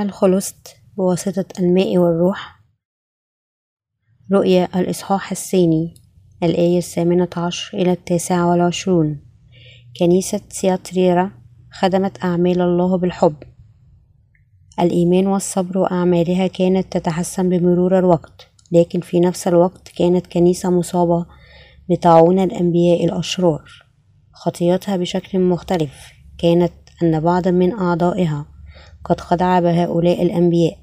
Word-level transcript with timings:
هل 0.00 0.12
خلصت 0.12 0.76
بواسطة 0.96 1.44
الماء 1.58 1.98
والروح؟ 1.98 2.60
رؤيا 4.32 4.80
الإصحاح 4.80 5.30
الثاني 5.30 5.94
الآية 6.42 6.78
الثامنة 6.78 7.28
عشر 7.36 7.78
إلى 7.78 7.92
التاسعة 7.92 8.50
والعشرون. 8.50 9.20
كنيسة 9.98 10.40
سياتريرا 10.48 11.30
خدمت 11.72 12.24
أعمال 12.24 12.60
الله 12.60 12.98
بالحب. 12.98 13.34
الإيمان 14.80 15.26
والصبر 15.26 15.78
وأعمالها 15.78 16.46
كانت 16.46 16.96
تتحسن 16.96 17.48
بمرور 17.48 17.98
الوقت 17.98 18.48
لكن 18.72 19.00
في 19.00 19.20
نفس 19.20 19.48
الوقت 19.48 19.88
كانت 19.88 20.26
كنيسة 20.26 20.70
مصابة 20.70 21.26
بطاعون 21.88 22.38
الأنبياء 22.38 23.04
الأشرار. 23.04 23.70
خطيتها 24.32 24.96
بشكل 24.96 25.38
مختلف 25.38 26.12
كانت 26.38 26.72
أن 27.02 27.20
بعضا 27.20 27.50
من 27.50 27.72
أعضائها 27.72 28.59
قد 29.04 29.20
خدع 29.20 29.60
بهؤلاء 29.60 30.22
الأنبياء 30.22 30.78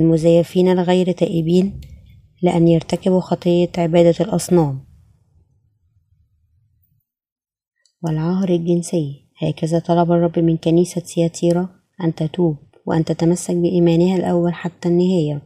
المزيفين 0.00 0.68
الغير 0.68 1.12
تائبين 1.12 1.80
لأن 2.42 2.68
يرتكبوا 2.68 3.20
خطية 3.20 3.70
عبادة 3.78 4.24
الأصنام. 4.24 4.84
والعهر 8.02 8.48
الجنسي 8.48 9.26
هكذا 9.42 9.78
طلب 9.78 10.12
الرب 10.12 10.38
من 10.38 10.56
كنيسة 10.56 11.00
سياتيرا 11.04 11.68
أن 12.04 12.14
تتوب 12.14 12.56
وأن 12.86 13.04
تتمسك 13.04 13.54
بإيمانها 13.54 14.16
الأول 14.16 14.54
حتى 14.54 14.88
النهاية. 14.88 15.42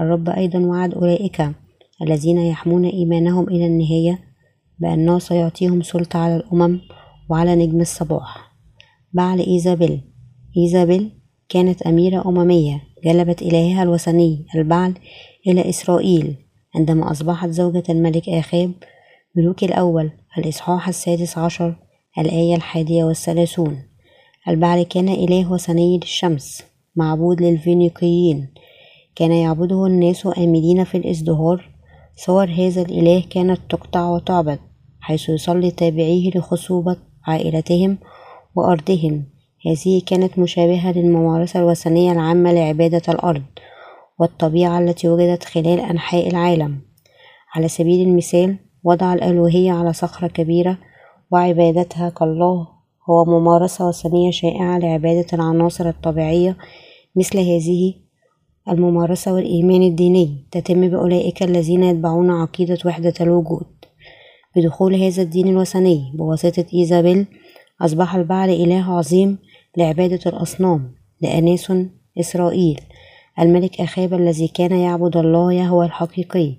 الرب 0.00 0.28
أيضا 0.28 0.58
وعد 0.58 0.94
أولئك 0.94 1.48
الذين 2.02 2.38
يحمون 2.38 2.84
إيمانهم 2.84 3.48
إلى 3.48 3.66
النهاية 3.66 4.18
بأنه 4.78 5.18
سيعطيهم 5.18 5.82
سلطة 5.82 6.18
على 6.18 6.36
الأمم 6.36 6.80
وعلى 7.30 7.54
نجم 7.56 7.80
الصباح. 7.80 8.52
بعل 9.12 9.40
إيزابيل 9.40 10.00
إيزابيل 10.56 11.21
كانت 11.52 11.82
أميرة 11.82 12.28
أممية 12.28 12.82
جلبت 13.04 13.42
إلهها 13.42 13.82
الوثني 13.82 14.46
البعل 14.54 14.94
إلى 15.46 15.68
إسرائيل 15.68 16.34
عندما 16.74 17.10
أصبحت 17.10 17.48
زوجة 17.48 17.82
الملك 17.88 18.28
آخاب 18.28 18.72
ملوك 19.36 19.64
الأول 19.64 20.10
الإصحاح 20.38 20.88
السادس 20.88 21.38
عشر 21.38 21.74
الآية 22.18 22.56
الحادية 22.56 23.04
والثلاثون. 23.04 23.82
البعل 24.48 24.82
كان 24.82 25.08
إله 25.08 25.52
وثني 25.52 25.98
للشمس 25.98 26.62
معبود 26.96 27.42
للفينيقيين. 27.42 28.48
كان 29.16 29.32
يعبده 29.32 29.86
الناس 29.86 30.26
آملين 30.26 30.84
في 30.84 30.96
الإزدهار. 30.96 31.70
صور 32.16 32.50
هذا 32.50 32.82
الإله 32.82 33.22
كانت 33.30 33.60
تقطع 33.68 34.10
وتعبد 34.10 34.58
حيث 35.00 35.28
يصلي 35.28 35.70
تابعيه 35.70 36.30
لخصوبة 36.30 36.96
عائلتهم 37.26 37.98
وأرضهم. 38.54 39.31
هذه 39.66 40.02
كانت 40.06 40.38
مشابهة 40.38 40.92
للممارسة 40.92 41.60
الوثنية 41.60 42.12
العامة 42.12 42.52
لعبادة 42.52 43.02
الأرض 43.08 43.42
والطبيعة 44.18 44.78
التي 44.78 45.08
وجدت 45.08 45.44
خلال 45.44 45.80
أنحاء 45.80 46.28
العالم. 46.28 46.80
على 47.54 47.68
سبيل 47.68 48.08
المثال 48.08 48.56
وضع 48.84 49.14
الألوهية 49.14 49.72
على 49.72 49.92
صخرة 49.92 50.26
كبيرة 50.26 50.78
وعبادتها 51.30 52.08
كالله 52.08 52.68
هو 53.10 53.24
ممارسة 53.24 53.88
وثنية 53.88 54.30
شائعة 54.30 54.78
لعبادة 54.78 55.26
العناصر 55.32 55.88
الطبيعية 55.88 56.56
مثل 57.16 57.38
هذه 57.38 57.94
الممارسة 58.68 59.34
والإيمان 59.34 59.82
الديني. 59.82 60.46
تتم 60.50 60.88
بأولئك 60.88 61.42
الذين 61.42 61.82
يتبعون 61.82 62.30
عقيدة 62.30 62.78
وحدة 62.84 63.14
الوجود. 63.20 63.66
بدخول 64.56 64.94
هذا 64.94 65.22
الدين 65.22 65.48
الوثني 65.48 66.12
بواسطة 66.14 66.64
إيزابيل 66.74 67.26
أصبح 67.80 68.14
البعل 68.14 68.50
إله 68.50 68.94
عظيم 68.94 69.38
لعبادة 69.76 70.20
الأصنام 70.26 70.94
لأناس 71.20 71.72
إسرائيل 72.20 72.80
الملك 73.40 73.80
أخاب 73.80 74.14
الذي 74.14 74.48
كان 74.48 74.72
يعبد 74.72 75.16
الله 75.16 75.52
يهوى 75.52 75.86
الحقيقي 75.86 76.54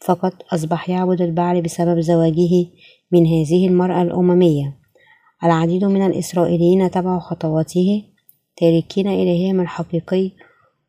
فقط 0.00 0.32
أصبح 0.54 0.90
يعبد 0.90 1.22
البعل 1.22 1.62
بسبب 1.62 2.00
زواجه 2.00 2.66
من 3.12 3.26
هذه 3.26 3.68
المرأة 3.68 4.02
الأممية. 4.02 4.78
العديد 5.44 5.84
من 5.84 6.06
الإسرائيليين 6.06 6.90
تبعوا 6.90 7.20
خطواته 7.20 8.04
تاركين 8.56 9.08
إلههم 9.08 9.60
الحقيقي 9.60 10.30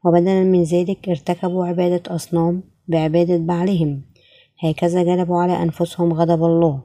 وبدلا 0.06 0.44
من 0.44 0.64
ذلك 0.64 1.10
ارتكبوا 1.10 1.66
عبادة 1.66 2.16
أصنام 2.16 2.64
بعبادة 2.88 3.38
بعلهم. 3.38 4.02
هكذا 4.64 5.04
جلبوا 5.04 5.42
على 5.42 5.64
أنفسهم 5.64 6.14
غضب 6.14 6.44
الله. 6.44 6.82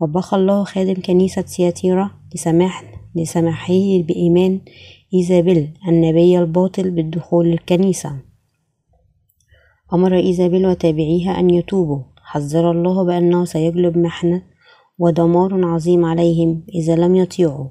وبخ 0.00 0.34
الله 0.34 0.64
خادم 0.64 0.94
كنيسة 0.94 1.44
سياتيرا 1.46 2.10
لسماح 2.34 3.01
لسماحه 3.14 4.02
بإيمان 4.08 4.60
إيزابيل 5.14 5.68
النبي 5.88 6.38
الباطل 6.38 6.90
بالدخول 6.90 7.46
للكنيسة. 7.46 8.12
أمر 9.92 10.16
إيزابيل 10.16 10.66
وتابعيها 10.66 11.40
أن 11.40 11.50
يتوبوا. 11.50 12.02
حذر 12.16 12.70
الله 12.70 13.04
بأنه 13.04 13.44
سيجلب 13.44 13.98
محنة 13.98 14.42
ودمار 14.98 15.64
عظيم 15.64 16.04
عليهم 16.04 16.62
إذا 16.74 16.96
لم 16.96 17.14
يطيعوا. 17.14 17.66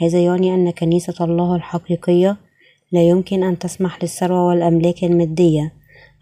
هذا 0.00 0.24
يعني 0.24 0.54
أن 0.54 0.70
كنيسة 0.70 1.24
الله 1.24 1.56
الحقيقية 1.56 2.36
لا 2.92 3.08
يمكن 3.08 3.42
أن 3.42 3.58
تسمح 3.58 4.02
للثروة 4.02 4.46
والأملاك 4.46 5.04
المادية 5.04 5.72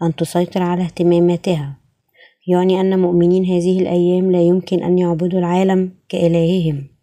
أن 0.03 0.15
تسيطر 0.15 0.61
على 0.61 0.83
اهتماماتها. 0.83 1.77
يعني 2.47 2.81
أن 2.81 2.99
مؤمنين 2.99 3.45
هذه 3.45 3.79
الأيام 3.79 4.31
لا 4.31 4.41
يمكن 4.41 4.83
أن 4.83 4.99
يعبدوا 4.99 5.39
العالم 5.39 5.91
كإلههم. 6.09 6.96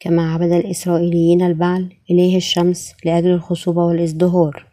كما 0.00 0.34
عبد 0.34 0.52
الإسرائيليين 0.52 1.42
البعل 1.42 1.92
إله 2.10 2.36
الشمس 2.36 2.92
لأجل 3.04 3.30
الخصوبة 3.30 3.84
والازدهار. 3.84 4.66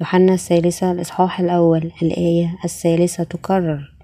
يوحنا 0.00 0.34
الثالثة 0.34 0.92
الإصحاح 0.92 1.40
الأول 1.40 1.92
الآية 2.02 2.58
الثالثة 2.64 3.24
تكرر 3.24 3.94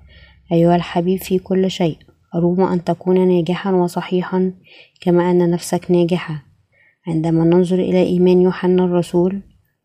أيها 0.53 0.77
الحبيب 0.77 1.19
في 1.19 1.39
كل 1.39 1.71
شيء 1.71 1.97
أروم 2.35 2.61
أن 2.61 2.85
تكون 2.85 3.29
ناجحا 3.29 3.73
وصحيحا 3.73 4.53
كما 5.01 5.31
أن 5.31 5.51
نفسك 5.51 5.91
ناجحة. 5.91 6.43
عندما 7.07 7.45
ننظر 7.45 7.79
إلى 7.79 8.03
إيمان 8.03 8.41
يوحنا 8.41 8.85
الرسول 8.85 9.43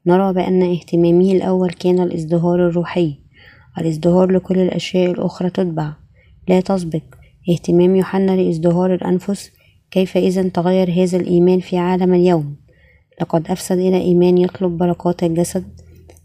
نرى 0.08 0.34
بأن 0.34 0.64
اهتمامه 0.64 1.32
الأول 1.32 1.70
كان 1.70 2.00
الازدهار 2.00 2.68
الروحي. 2.68 3.16
الازدهار 3.78 4.32
لكل 4.32 4.60
الأشياء 4.60 5.12
الأخرى 5.12 5.50
تتبع. 5.50 5.94
لا 6.48 6.60
تسبق 6.60 7.04
اهتمام 7.50 7.96
يوحنا 7.96 8.32
لازدهار 8.32 8.94
الأنفس 8.94 9.52
كيف 9.92 10.18
إذا 10.18 10.50
تغير 10.50 10.92
هذا 11.04 11.18
الإيمان 11.18 11.60
في 11.60 11.78
عالم 11.78 12.14
اليوم؟ 12.14 12.56
لقد 13.22 13.48
أفسد 13.48 13.78
إلى 13.78 14.02
إيمان 14.02 14.38
يطلب 14.38 14.78
بركات 14.78 15.24
الجسد 15.24 15.66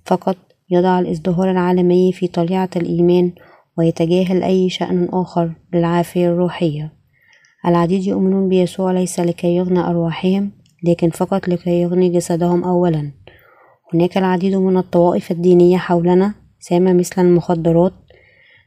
فقط 0.04 0.36
يضع 0.70 0.98
الازدهار 0.98 1.50
العالمي 1.50 2.12
في 2.12 2.26
طليعة 2.26 2.70
الإيمان 2.76 3.32
ويتجاهل 3.78 4.42
أي 4.42 4.70
شأن 4.70 5.08
آخر 5.12 5.52
للعافية 5.72 6.28
الروحية. 6.28 6.92
العديد 7.66 8.06
يؤمنون 8.06 8.48
بيسوع 8.48 8.92
ليس 8.92 9.20
لكي 9.20 9.56
يغنى 9.56 9.80
أرواحهم 9.80 10.50
لكن 10.84 11.10
فقط 11.10 11.48
لكي 11.48 11.82
يغني 11.82 12.08
جسدهم 12.08 12.64
أولا. 12.64 13.12
هناك 13.94 14.18
العديد 14.18 14.54
من 14.54 14.76
الطوائف 14.76 15.30
الدينية 15.30 15.76
حولنا 15.76 16.34
سامة 16.60 16.92
مثل 16.92 17.22
المخدرات 17.22 17.92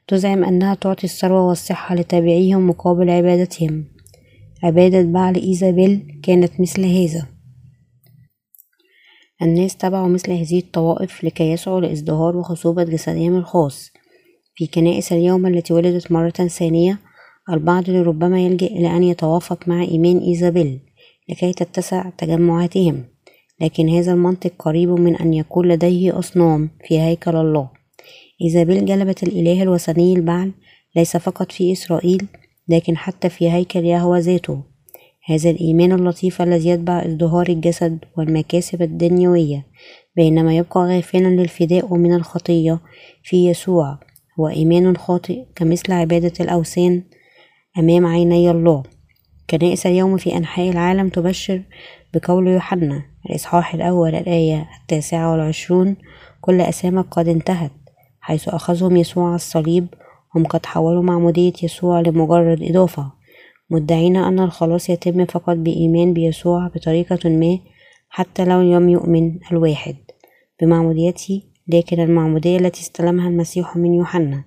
تزعم 0.07 0.43
أنها 0.43 0.75
تعطي 0.75 1.03
الثروة 1.03 1.47
والصحة 1.47 1.95
لتابعيهم 1.95 2.67
مقابل 2.67 3.09
عبادتهم. 3.09 3.92
عبادة 4.63 5.01
بعل 5.01 5.35
إيزابيل 5.35 6.19
كانت 6.23 6.61
مثل 6.61 6.85
هذا. 6.85 7.27
الناس 9.41 9.77
تبعوا 9.77 10.07
مثل 10.07 10.31
هذه 10.31 10.59
الطوائف 10.59 11.23
لكي 11.23 11.51
يسعوا 11.51 11.81
لإزدهار 11.81 12.37
وخصوبة 12.37 12.83
جسدهم 12.83 13.35
الخاص. 13.35 13.91
في 14.55 14.67
كنائس 14.67 15.13
اليوم 15.13 15.45
التي 15.45 15.73
ولدت 15.73 16.11
مرة 16.11 16.29
ثانية 16.29 16.99
البعض 17.49 17.89
لربما 17.89 18.45
يلجأ 18.45 18.67
إلى 18.67 18.97
أن 18.97 19.03
يتوافق 19.03 19.67
مع 19.67 19.83
إيمان 19.83 20.17
إيزابيل 20.17 20.79
لكي 21.29 21.53
تتسع 21.53 22.09
تجمعاتهم 22.09 23.03
لكن 23.61 23.89
هذا 23.89 24.13
المنطق 24.13 24.53
قريب 24.59 24.89
من 24.89 25.15
أن 25.15 25.33
يكون 25.33 25.67
لديه 25.67 26.19
أصنام 26.19 26.69
في 26.87 26.99
هيكل 26.99 27.35
الله. 27.35 27.69
إيزابيل 28.41 28.85
جلبت 28.85 29.23
الإله 29.23 29.63
الوثني 29.63 30.13
البعل 30.13 30.51
ليس 30.95 31.17
فقط 31.17 31.51
في 31.51 31.71
إسرائيل 31.71 32.27
لكن 32.67 32.97
حتى 32.97 33.29
في 33.29 33.51
هيكل 33.51 33.85
يهوى 33.85 34.19
ذاته. 34.19 34.63
هذا 35.25 35.49
الإيمان 35.49 35.91
اللطيف 35.91 36.41
الذي 36.41 36.69
يتبع 36.69 37.05
ازدهار 37.05 37.49
الجسد 37.49 37.99
والمكاسب 38.17 38.81
الدنيوية 38.81 39.65
بينما 40.15 40.57
يبقى 40.57 40.79
غافلا 40.79 41.27
للفداء 41.27 41.95
من 41.95 42.13
الخطية 42.13 42.79
في 43.23 43.49
يسوع. 43.49 43.99
هو 44.39 44.47
إيمان 44.49 44.97
خاطئ 44.97 45.45
كمثل 45.55 45.93
عبادة 45.93 46.33
الأوثان 46.39 47.03
أمام 47.77 48.05
عيني 48.05 48.51
الله. 48.51 48.83
كنائس 49.49 49.85
اليوم 49.85 50.17
في 50.17 50.37
أنحاء 50.37 50.69
العالم 50.69 51.09
تبشر 51.09 51.61
بقول 52.13 52.47
يوحنا 52.47 53.05
الإصحاح 53.29 53.73
الأول 53.73 54.15
الآية 54.15 54.69
التاسعة 54.81 55.31
والعشرون 55.31 55.95
كل 56.41 56.61
أسامك 56.61 57.05
قد 57.11 57.27
انتهت 57.27 57.71
حيث 58.21 58.49
أخذهم 58.49 58.97
يسوع 58.97 59.27
على 59.27 59.35
الصليب 59.35 59.87
هم 60.35 60.45
قد 60.45 60.65
حولوا 60.65 61.03
معمودية 61.03 61.53
يسوع 61.63 62.01
لمجرد 62.01 62.63
إضافة 62.63 63.11
مدعين 63.69 64.17
أن 64.17 64.39
الخلاص 64.39 64.89
يتم 64.89 65.25
فقط 65.25 65.55
بإيمان 65.55 66.13
بيسوع 66.13 66.67
بطريقة 66.67 67.29
ما 67.29 67.59
حتى 68.09 68.45
لو 68.45 68.61
لم 68.61 68.89
يؤمن 68.89 69.39
الواحد 69.51 69.95
بمعموديته 70.61 71.41
لكن 71.67 71.99
المعمودية 71.99 72.57
التي 72.57 72.81
استلمها 72.81 73.29
المسيح 73.29 73.77
من 73.77 73.93
يوحنا 73.93 74.43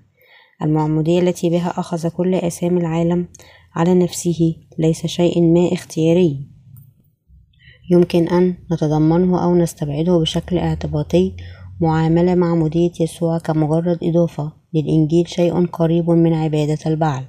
المعمودية 0.62 1.20
التي 1.20 1.50
بها 1.50 1.68
أخذ 1.80 2.08
كل 2.08 2.34
آثام 2.34 2.78
العالم 2.78 3.28
على 3.74 3.94
نفسه 3.94 4.54
ليس 4.78 5.06
شيء 5.06 5.42
ما 5.42 5.72
اختياري. 5.72 6.48
يمكن 7.90 8.28
أن 8.28 8.54
نتضمنه 8.72 9.44
أو 9.44 9.54
نستبعده 9.54 10.18
بشكل 10.18 10.58
اعتباطي 10.58 11.36
معاملة 11.80 12.34
معمودية 12.34 12.90
يسوع 13.00 13.38
كمجرد 13.38 13.98
إضافة 14.02 14.52
للإنجيل 14.74 15.28
شيء 15.28 15.66
قريب 15.66 16.10
من 16.10 16.34
عبادة 16.34 16.78
البعل. 16.86 17.24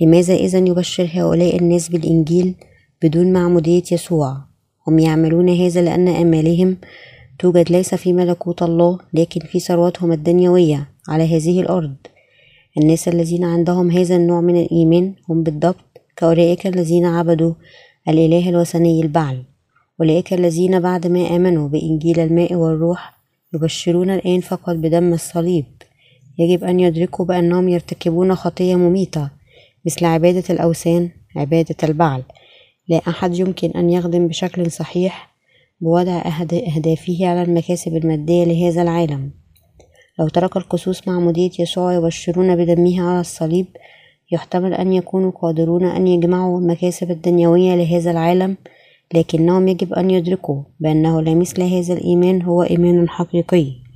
لماذا 0.00 0.34
إذا 0.34 0.58
يبشر 0.58 1.08
هؤلاء 1.14 1.58
الناس 1.58 1.88
بالإنجيل 1.88 2.54
بدون 3.02 3.32
معمودية 3.32 3.82
يسوع؟ 3.92 4.36
هم 4.88 4.98
يعملون 4.98 5.48
هذا 5.48 5.82
لأن 5.82 6.08
آمالهم 6.08 6.76
توجد 7.38 7.72
ليس 7.72 7.94
في 7.94 8.12
ملكوت 8.12 8.62
الله 8.62 8.98
لكن 9.14 9.40
في 9.40 9.60
ثروتهم 9.60 10.12
الدنيوية 10.12 10.88
على 11.08 11.36
هذه 11.36 11.60
الأرض. 11.60 11.96
الناس 12.78 13.08
الذين 13.08 13.44
عندهم 13.44 13.90
هذا 13.90 14.16
النوع 14.16 14.40
من 14.40 14.56
الإيمان 14.56 15.14
هم 15.28 15.42
بالضبط 15.42 16.00
كأولئك 16.16 16.66
الذين 16.66 17.06
عبدوا 17.06 17.54
الإله 18.08 18.48
الوثني 18.48 19.00
البعل. 19.02 19.42
أولئك 20.00 20.32
الذين 20.32 20.80
بعد 20.80 21.06
ما 21.06 21.36
آمنوا 21.36 21.68
بإنجيل 21.68 22.20
الماء 22.20 22.54
والروح 22.54 23.18
يبشرون 23.54 24.10
الآن 24.10 24.40
فقط 24.40 24.74
بدم 24.74 25.12
الصليب. 25.12 25.64
يجب 26.38 26.64
أن 26.64 26.80
يدركوا 26.80 27.24
بأنهم 27.24 27.68
يرتكبون 27.68 28.34
خطية 28.34 28.76
مميتة 28.76 29.30
مثل 29.86 30.04
عبادة 30.04 30.44
الأوثان 30.50 31.10
عبادة 31.36 31.76
البعل. 31.84 32.22
لا 32.88 33.00
أحد 33.08 33.38
يمكن 33.38 33.70
أن 33.70 33.90
يخدم 33.90 34.28
بشكل 34.28 34.70
صحيح 34.70 35.34
بوضع 35.80 36.22
أهدافه 36.72 37.16
على 37.20 37.42
المكاسب 37.42 37.96
المادية 37.96 38.44
لهذا 38.44 38.82
العالم. 38.82 39.30
لو 40.18 40.28
ترك 40.28 40.56
القسوس 40.56 41.08
معمودية 41.08 41.50
يسوع 41.58 41.94
يبشرون 41.94 42.56
بدمه 42.56 43.02
على 43.02 43.20
الصليب 43.20 43.66
يحتمل 44.32 44.74
أن 44.74 44.92
يكونوا 44.92 45.30
قادرون 45.30 45.84
أن 45.84 46.06
يجمعوا 46.06 46.60
المكاسب 46.60 47.10
الدنيوية 47.10 47.74
لهذا 47.74 48.10
العالم 48.10 48.56
لكنهم 49.14 49.68
يجب 49.68 49.94
أن 49.94 50.10
يدركوا 50.10 50.62
بأنه 50.80 51.22
لا 51.22 51.34
مثل 51.34 51.62
هذا 51.62 51.94
الإيمان 51.94 52.42
هو 52.42 52.62
إيمان 52.62 53.08
حقيقي. 53.08 53.87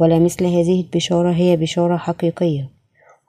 ولا 0.00 0.18
مثل 0.18 0.44
هذه 0.44 0.80
البشارة 0.80 1.32
هي 1.32 1.56
بشارة 1.56 1.96
حقيقية. 1.96 2.70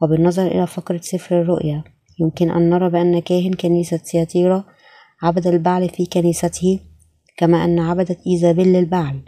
وبالنظر 0.02 0.48
إلى 0.48 0.68
فقرة 0.68 1.00
سفر 1.04 1.42
الرؤيا 1.42 1.84
يمكن 2.20 2.52
أن 2.52 2.70
نرى 2.70 2.90
بأن 2.90 3.20
كاهن 3.20 3.54
كنيسة 3.54 4.00
سياتيرا 4.04 4.64
عبد 5.22 5.48
البعل 5.48 5.90
في 5.90 6.06
كنيسته 6.06 6.80
كما 7.38 7.66
أن 7.66 7.80
عبدت 7.80 8.20
إيزابيل 8.28 8.76
البعل. 8.76 9.22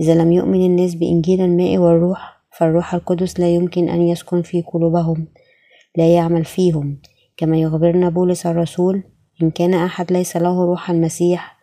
إذا 0.00 0.14
لم 0.14 0.32
يؤمن 0.32 0.66
الناس 0.66 0.94
بإنجيل 0.94 1.40
الماء 1.40 1.78
والروح 1.78 2.42
فالروح 2.58 2.94
القدس 2.94 3.40
لا 3.40 3.54
يمكن 3.54 3.88
أن 3.88 4.02
يسكن 4.02 4.42
في 4.42 4.62
قلوبهم 4.62 5.26
لا 5.96 6.14
يعمل 6.14 6.44
فيهم. 6.44 7.00
كما 7.36 7.60
يخبرنا 7.60 8.08
بولس 8.08 8.46
الرسول 8.46 9.02
إن 9.42 9.50
كان 9.50 9.74
أحد 9.74 10.12
ليس 10.12 10.36
له 10.36 10.64
روح 10.64 10.90
المسيح 10.90 11.58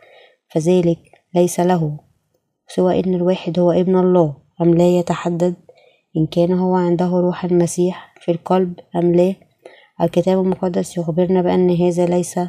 فذلك 0.50 1.00
ليس 1.36 1.60
له 1.60 2.00
سوى 2.68 3.00
إن 3.00 3.14
الواحد 3.14 3.60
هو 3.60 3.72
ابن 3.72 3.96
الله. 3.98 4.49
أم 4.62 4.74
لا 4.74 4.98
يتحدد 5.00 5.56
إن 6.18 6.26
كان 6.26 6.54
هو 6.54 6.76
عنده 6.76 7.10
روح 7.10 7.46
المسيح 7.46 8.14
في 8.22 8.32
القلب 8.32 8.74
أم 8.96 9.16
لا؟ 9.16 9.36
الكتاب 10.02 10.40
المقدس 10.40 10.98
يخبرنا 10.98 11.42
بأن 11.42 11.70
هذا 11.70 12.06
ليس 12.06 12.40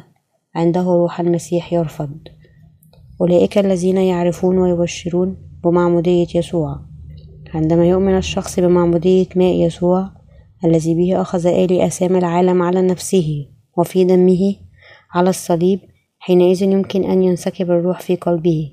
عنده 0.55 0.81
روح 0.81 1.19
المسيح 1.19 1.73
يرفض. 1.73 2.17
أولئك 3.21 3.57
الذين 3.57 3.97
يعرفون 3.97 4.57
ويبشرون 4.57 5.37
بمعمودية 5.63 6.27
يسوع. 6.35 6.79
عندما 7.53 7.85
يؤمن 7.85 8.17
الشخص 8.17 8.59
بمعمودية 8.59 9.27
ماء 9.35 9.55
يسوع 9.55 10.09
الذي 10.65 10.95
به 10.95 11.21
أخذ 11.21 11.47
آلي 11.47 11.87
أسام 11.87 12.15
العالم 12.15 12.61
على 12.61 12.81
نفسه 12.81 13.47
وفي 13.77 14.03
دمه 14.03 14.55
على 15.13 15.29
الصليب 15.29 15.79
حينئذ 16.19 16.61
يمكن 16.63 17.03
أن 17.03 17.23
ينسكب 17.23 17.71
الروح 17.71 18.01
في 18.01 18.15
قلبه. 18.15 18.71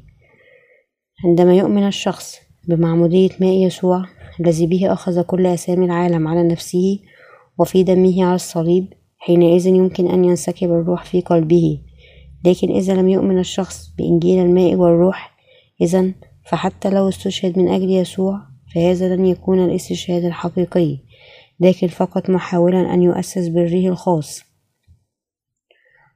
عندما 1.25 1.55
يؤمن 1.55 1.87
الشخص 1.87 2.48
بمعمودية 2.69 3.31
ماء 3.41 3.53
يسوع 3.53 4.05
الذي 4.41 4.67
به 4.67 4.93
أخذ 4.93 5.23
كل 5.23 5.47
أسامي 5.47 5.85
العالم 5.85 6.29
على 6.29 6.43
نفسه 6.43 6.99
وفي 7.59 7.83
دمه 7.83 8.25
على 8.25 8.35
الصليب 8.35 8.93
حينئذ 9.19 9.67
يمكن 9.67 10.09
أن 10.09 10.25
ينسكب 10.25 10.71
الروح 10.71 11.05
في 11.05 11.21
قلبه. 11.21 11.79
لكن 12.45 12.71
إذا 12.71 12.95
لم 12.95 13.09
يؤمن 13.09 13.39
الشخص 13.39 13.95
بإنجيل 13.99 14.39
الماء 14.39 14.75
والروح 14.75 15.37
إذا 15.81 16.13
فحتى 16.49 16.91
لو 16.91 17.09
استشهد 17.09 17.59
من 17.59 17.69
أجل 17.69 17.91
يسوع 17.91 18.41
فهذا 18.75 19.17
لن 19.17 19.27
يكون 19.27 19.65
الاستشهاد 19.65 20.25
الحقيقي 20.25 20.99
لكن 21.61 21.87
فقط 21.87 22.31
محاولا 22.31 22.95
أن 22.95 23.03
يؤسس 23.03 23.49
بره 23.49 23.89
الخاص. 23.89 24.43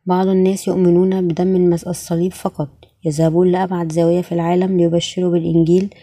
بعض 0.07 0.27
الناس 0.27 0.69
يؤمنون 0.69 1.29
بدم 1.29 1.73
الصليب 1.73 2.33
فقط 2.33 2.69
يذهبون 3.05 3.53
لأبعد 3.53 3.93
زاوية 3.93 4.21
في 4.21 4.33
العالم 4.33 4.77
ليبشروا 4.77 5.33
بالإنجيل 5.33 5.95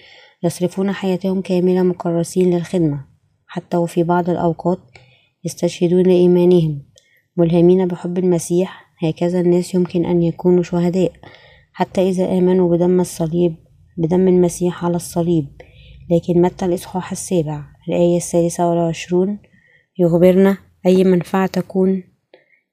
يصرفون 0.44 0.92
حياتهم 0.92 1.42
كاملة 1.42 1.84
مكرسين 1.84 2.56
للخدمة 2.56 3.06
حتى 3.48 3.78
وفي 3.78 4.04
بعض 4.04 4.30
الأوقات 4.30 4.80
يستشهدون 5.46 6.10
إيمانهم 6.10 6.82
ملهمين 7.38 7.88
بحب 7.88 8.18
المسيح. 8.18 8.90
هكذا 9.04 9.40
الناس 9.40 9.76
يمكن 9.76 10.06
أن 10.06 10.24
يكونوا 10.24 10.64
شهداء 10.64 11.12
حتى 11.74 12.10
إذا 12.10 12.38
آمنوا 12.38 12.78
بدم 12.78 13.00
الصليب 13.00 13.56
بدم 13.98 14.28
المسيح 14.28 14.86
على 14.86 14.96
الصليب. 14.96 15.48
لكن 16.12 16.42
متى 16.42 16.66
الإصحاح 16.66 17.12
السابع؟ 17.12 17.64
الآية 17.90 18.18
السادسة 18.18 18.70
والعشرون. 18.70 19.40
يخبرنا 20.00 20.58
أي 20.86 21.04
منفعة 21.04 21.48
تكون 21.48 22.04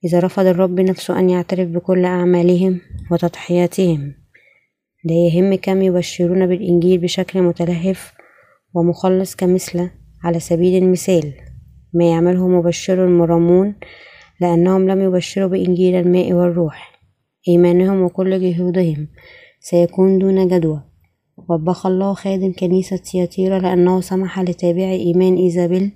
إذا 0.04 0.20
رفض 0.20 0.46
الرب 0.46 0.80
نفسه 0.80 1.18
أن 1.18 1.30
يعترف 1.30 1.68
بكل 1.68 2.04
أعمالهم 2.04 2.80
وتضحياتهم. 3.10 4.14
لا 5.06 5.14
يهم 5.14 5.54
كم 5.54 5.82
يبشرون 5.82 6.46
بالإنجيل 6.46 6.98
بشكل 6.98 7.42
متلهف 7.42 8.12
ومخلص 8.74 9.34
كمثل 9.34 9.90
على 10.24 10.40
سبيل 10.40 10.82
المثال. 10.82 11.32
ما 11.94 12.10
يعمله 12.10 12.48
مبشر 12.48 13.04
المرمون 13.04 13.74
لأنهم 14.40 14.88
لم 14.88 15.00
يبشروا 15.00 15.48
بإنجيل 15.48 15.94
الماء 15.94 16.32
والروح. 16.32 17.00
إيمانهم 17.48 18.02
وكل 18.02 18.40
جهودهم 18.40 19.08
سيكون 19.60 20.18
دون 20.18 20.48
جدوى. 20.48 20.82
وبخ 21.48 21.86
الله 21.86 22.14
خادم 22.14 22.52
كنيسة 22.52 23.00
سياتيرا 23.02 23.58
لأنه 23.58 24.00
سمح 24.00 24.40
لتابعي 24.40 24.96
إيمان 24.96 25.36
إيزابيل 25.36 25.92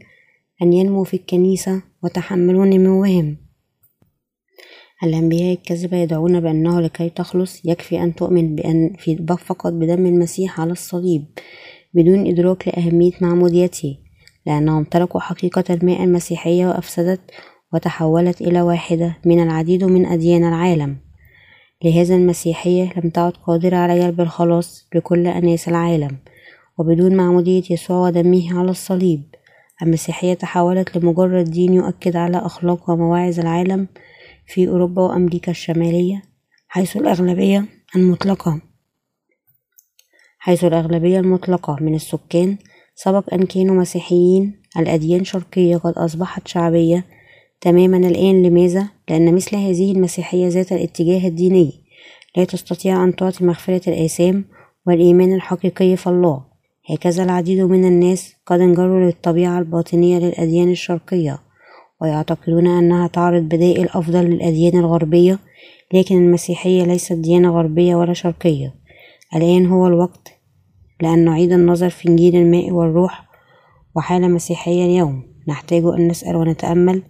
أن 0.63 0.73
ينمو 0.73 1.05
في 1.05 1.15
الكنيسة 1.15 1.83
وتحملوا 2.03 2.67
نموهم 2.67 3.37
الأنبياء 5.05 5.53
الكذبة 5.53 5.97
يدعون 5.97 6.41
بأنه 6.41 6.81
لكي 6.81 7.11
تخلص 7.11 7.65
يكفي 7.65 8.03
أن 8.03 8.15
تؤمن 8.15 8.55
بأن 8.55 8.93
في 8.99 9.27
فقط 9.27 9.73
بدم 9.73 10.07
المسيح 10.07 10.61
على 10.61 10.73
الصليب 10.73 11.25
بدون 11.95 12.27
إدراك 12.27 12.69
لأهمية 12.69 13.13
معموديته 13.21 13.99
لأنهم 14.47 14.85
تركوا 14.85 15.21
حقيقة 15.21 15.65
الماء 15.71 16.05
المسيحية 16.05 16.67
وأفسدت 16.67 17.21
وتحولت 17.73 18.41
إلى 18.41 18.63
واحدة 18.63 19.17
من 19.25 19.43
العديد 19.43 19.85
من 19.85 20.07
أديان 20.07 20.45
العالم. 20.45 20.97
لهذا 21.85 22.15
المسيحية 22.15 22.93
لم 22.97 23.11
تعد 23.11 23.33
قادرة 23.33 23.77
على 23.77 24.01
جلب 24.01 24.21
الخلاص 24.21 24.89
لكل 24.95 25.27
أناس 25.27 25.69
العالم 25.69 26.17
وبدون 26.79 27.17
معمودية 27.17 27.63
يسوع 27.71 28.07
ودمه 28.07 28.59
على 28.59 28.71
الصليب. 28.71 29.23
المسيحية 29.83 30.35
تحولت 30.35 30.97
لمجرد 30.97 31.45
دين 31.45 31.75
يؤكد 31.75 32.17
على 32.17 32.37
أخلاق 32.37 32.91
ومواعظ 32.91 33.41
العالم 33.41 33.89
في 34.51 34.69
أوروبا 34.69 35.03
وأمريكا 35.03 35.51
الشمالية 35.51 36.23
حيث 36.69 36.97
الأغلبية 36.97 37.65
المطلقة. 37.97 38.61
حيث 40.39 40.65
الأغلبية 40.65 41.21
المطلقة 41.21 41.77
من 41.81 41.95
السكان 41.95 42.57
سبق 42.95 43.35
أن 43.35 43.43
كانوا 43.43 43.75
مسيحيين 43.75 44.63
الأديان 44.77 45.25
شرقية 45.25 45.77
قد 45.77 45.93
أصبحت 45.93 46.49
شعبية. 46.49 47.05
تماما 47.61 47.97
الآن 47.97 48.43
لماذا؟ 48.43 48.89
لأن 49.09 49.35
مثل 49.35 49.57
هذه 49.57 49.93
المسيحية 49.93 50.49
ذات 50.49 50.73
الاتجاه 50.73 51.29
الديني. 51.29 51.73
لا 52.37 52.45
تستطيع 52.45 53.05
أن 53.05 53.17
تعطي 53.17 53.45
مغفرة 53.45 53.89
الآثام 53.89 54.45
والإيمان 54.87 55.35
الحقيقي 55.35 55.97
في 55.97 56.07
الله. 56.07 56.45
هكذا 56.91 57.25
العديد 57.25 57.61
من 57.61 57.85
الناس 57.85 58.35
قد 58.47 58.61
انجروا 58.61 59.07
للطبيعة 59.07 59.59
الباطنية 59.59 60.19
للأديان 60.19 60.71
الشرقية. 60.71 61.50
ويعتقدون 62.03 62.67
أنها 62.67 63.07
تعرض 63.07 63.43
بدائل 63.43 63.89
أفضل 63.89 64.25
للأديان 64.25 64.79
الغربية 64.79 65.39
لكن 65.95 66.17
المسيحية 66.17 66.85
ليست 66.85 67.13
ديانة 67.13 67.51
غربية 67.51 67.95
ولا 67.95 68.13
شرقية. 68.13 68.75
الآن 69.37 69.67
هو 69.67 69.87
الوقت 69.87 70.33
لأن 71.03 71.25
نعيد 71.25 71.53
النظر 71.53 71.91
في 71.91 72.09
إنجيل 72.09 72.37
الماء 72.37 72.71
والروح 72.71 73.25
وحالة 73.97 74.29
مسيحية 74.29 74.85
اليوم. 74.85 75.23
نحتاج 75.49 75.85
أن 75.85 76.09
نسأل 76.09 76.37
ونتأمل 76.37 77.03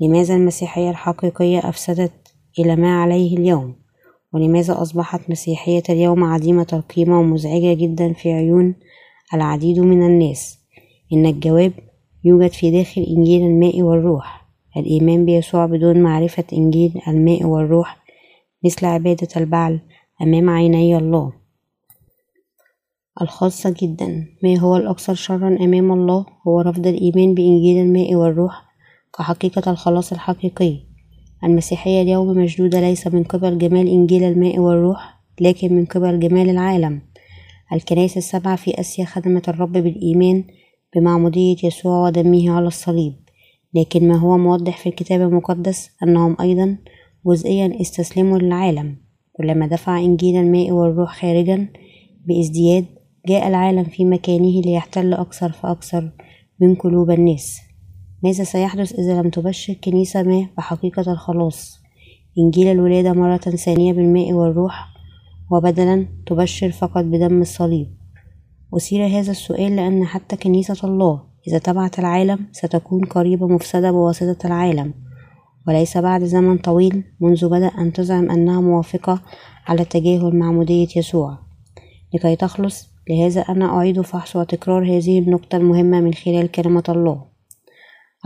لماذا 0.00 0.34
المسيحية 0.36 0.90
الحقيقية 0.90 1.58
أفسدت 1.58 2.34
إلى 2.58 2.76
ما 2.76 3.02
عليه 3.02 3.36
اليوم؟ 3.36 3.74
ولماذا 4.32 4.82
أصبحت 4.82 5.30
مسيحية 5.30 5.82
اليوم 5.90 6.24
عديمة 6.24 6.66
القيمة 6.72 7.20
ومزعجة 7.20 7.74
جدا 7.74 8.12
في 8.12 8.32
عيون 8.32 8.74
العديد 9.34 9.78
من 9.78 10.06
الناس؟ 10.06 10.58
إن 11.12 11.26
الجواب 11.26 11.72
يوجد 12.28 12.52
في 12.52 12.70
داخل 12.70 13.02
إنجيل 13.02 13.42
الماء 13.42 13.82
والروح. 13.82 14.48
الإيمان 14.76 15.24
بيسوع 15.24 15.66
بدون 15.66 16.02
معرفة 16.02 16.44
إنجيل 16.52 17.00
الماء 17.08 17.44
والروح. 17.44 17.96
مثل 18.64 18.86
عبادة 18.86 19.28
البعل 19.36 19.80
أمام 20.22 20.50
عيني 20.50 20.96
الله. 20.96 21.32
الخاصة 23.22 23.74
جدا 23.82 24.26
ما 24.42 24.58
هو 24.58 24.76
الأكثر 24.76 25.14
شرا 25.14 25.56
أمام 25.60 25.92
الله؟ 25.92 26.26
هو 26.46 26.60
رفض 26.60 26.86
الإيمان 26.86 27.34
بإنجيل 27.34 27.78
الماء 27.82 28.14
والروح 28.14 28.62
كحقيقة 29.18 29.70
الخلاص 29.70 30.12
الحقيقي. 30.12 30.76
المسيحية 31.44 32.02
اليوم 32.02 32.38
مشدودة 32.38 32.80
ليس 32.80 33.06
من 33.06 33.22
قبل 33.22 33.58
جمال 33.58 33.88
إنجيل 33.88 34.24
الماء 34.24 34.58
والروح 34.58 35.18
لكن 35.40 35.74
من 35.76 35.84
قبل 35.84 36.20
جمال 36.20 36.50
العالم. 36.50 37.02
الكنائس 37.72 38.16
السبعة 38.16 38.56
في 38.56 38.80
آسيا 38.80 39.04
خدمت 39.04 39.48
الرب 39.48 39.72
بالإيمان 39.72 40.44
بمعمودية 40.96 41.56
يسوع 41.64 42.06
ودمه 42.06 42.50
على 42.50 42.66
الصليب 42.66 43.14
لكن 43.74 44.08
ما 44.08 44.16
هو 44.16 44.38
موضح 44.38 44.78
في 44.78 44.88
الكتاب 44.88 45.20
المقدس 45.20 45.90
أنهم 46.02 46.36
أيضا 46.40 46.78
جزئيا 47.26 47.80
استسلموا 47.80 48.38
للعالم 48.38 48.96
كلما 49.36 49.66
دفع 49.66 49.98
إنجيل 49.98 50.36
الماء 50.36 50.70
والروح 50.70 51.20
خارجا 51.20 51.68
بازدياد 52.26 52.84
جاء 53.28 53.48
العالم 53.48 53.84
في 53.84 54.04
مكانه 54.04 54.60
ليحتل 54.60 55.14
أكثر 55.14 55.52
فأكثر 55.52 56.12
من 56.60 56.74
قلوب 56.74 57.10
الناس. 57.10 57.60
ماذا 58.24 58.44
سيحدث 58.44 58.92
إذا 58.98 59.22
لم 59.22 59.30
تبشر 59.30 59.74
كنيسة 59.74 60.22
ما 60.22 60.48
بحقيقة 60.56 61.12
الخلاص؟ 61.12 61.78
إنجيل 62.38 62.66
الولادة 62.66 63.12
مرة 63.12 63.36
ثانية 63.36 63.92
بالماء 63.92 64.32
والروح 64.32 64.86
وبدلا 65.50 66.06
تبشر 66.26 66.70
فقط 66.70 67.04
بدم 67.04 67.40
الصليب. 67.40 67.97
أثير 68.76 69.06
هذا 69.06 69.30
السؤال 69.30 69.76
لأن 69.76 70.06
حتى 70.06 70.36
كنيسة 70.36 70.88
الله 70.88 71.22
إذا 71.48 71.58
تبعت 71.58 71.98
العالم 71.98 72.38
ستكون 72.52 73.04
قريبة 73.04 73.48
مفسدة 73.48 73.90
بواسطة 73.90 74.46
العالم 74.46 74.94
وليس 75.68 75.98
بعد 75.98 76.24
زمن 76.24 76.58
طويل 76.58 77.04
منذ 77.20 77.48
بدأ 77.48 77.66
أن 77.66 77.92
تزعم 77.92 78.30
أنها 78.30 78.60
موافقة 78.60 79.22
على 79.66 79.84
تجاهل 79.84 80.36
معمودية 80.36 80.88
يسوع. 80.96 81.38
لكي 82.14 82.36
تخلص 82.36 82.88
لهذا 83.10 83.40
أنا 83.40 83.76
أعيد 83.76 84.00
فحص 84.00 84.36
وتكرار 84.36 84.84
هذه 84.84 85.18
النقطة 85.18 85.56
المهمة 85.56 86.00
من 86.00 86.14
خلال 86.14 86.50
كلمة 86.50 86.84
الله. 86.88 87.24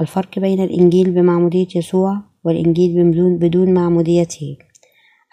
الفرق 0.01 0.39
بين 0.39 0.65
الإنجيل 0.65 1.11
بمعمودية 1.11 1.69
يسوع 1.77 2.21
والإنجيل 2.45 3.11
بدون, 3.39 3.75
معموديته. 3.75 4.57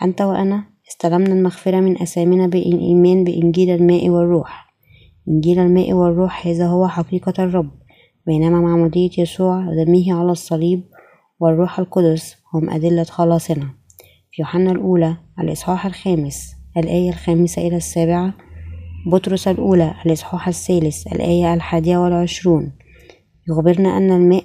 أنت 0.03 0.21
وأنا 0.21 0.63
استلمنا 0.89 1.33
المغفرة 1.33 1.79
من 1.79 2.01
أثامنا 2.01 2.47
بالإيمان 2.47 3.23
بإنجيل 3.23 3.69
الماء 3.69 4.09
والروح. 4.09 4.68
إنجيل 5.27 5.59
الماء 5.59 5.93
والروح 5.93 6.47
هذا 6.47 6.67
هو 6.67 6.87
حقيقة 6.87 7.43
الرب. 7.43 7.71
بينما 8.27 8.61
معمودية 8.61 9.09
يسوع 9.17 9.67
ودمه 9.67 10.13
على 10.13 10.31
الصليب 10.31 10.83
والروح 11.39 11.79
القدس 11.79 12.35
هم 12.53 12.69
أدلة 12.69 13.03
خلاصنا. 13.03 13.69
في 14.31 14.41
يوحنا 14.41 14.71
الأولى 14.71 15.17
الإصحاح 15.39 15.85
الخامس 15.85 16.55
الآية 16.77 17.09
الخامسة 17.09 17.67
إلى 17.67 17.77
السابعة. 17.77 18.33
بطرس 19.11 19.47
الأولى 19.47 19.93
الإصحاح 20.05 20.47
الثالث 20.47 21.07
الآية 21.07 21.53
الحادية 21.53 21.97
والعشرون. 21.97 22.71
يخبرنا 23.49 23.97
أن 23.97 24.11
الماء 24.11 24.43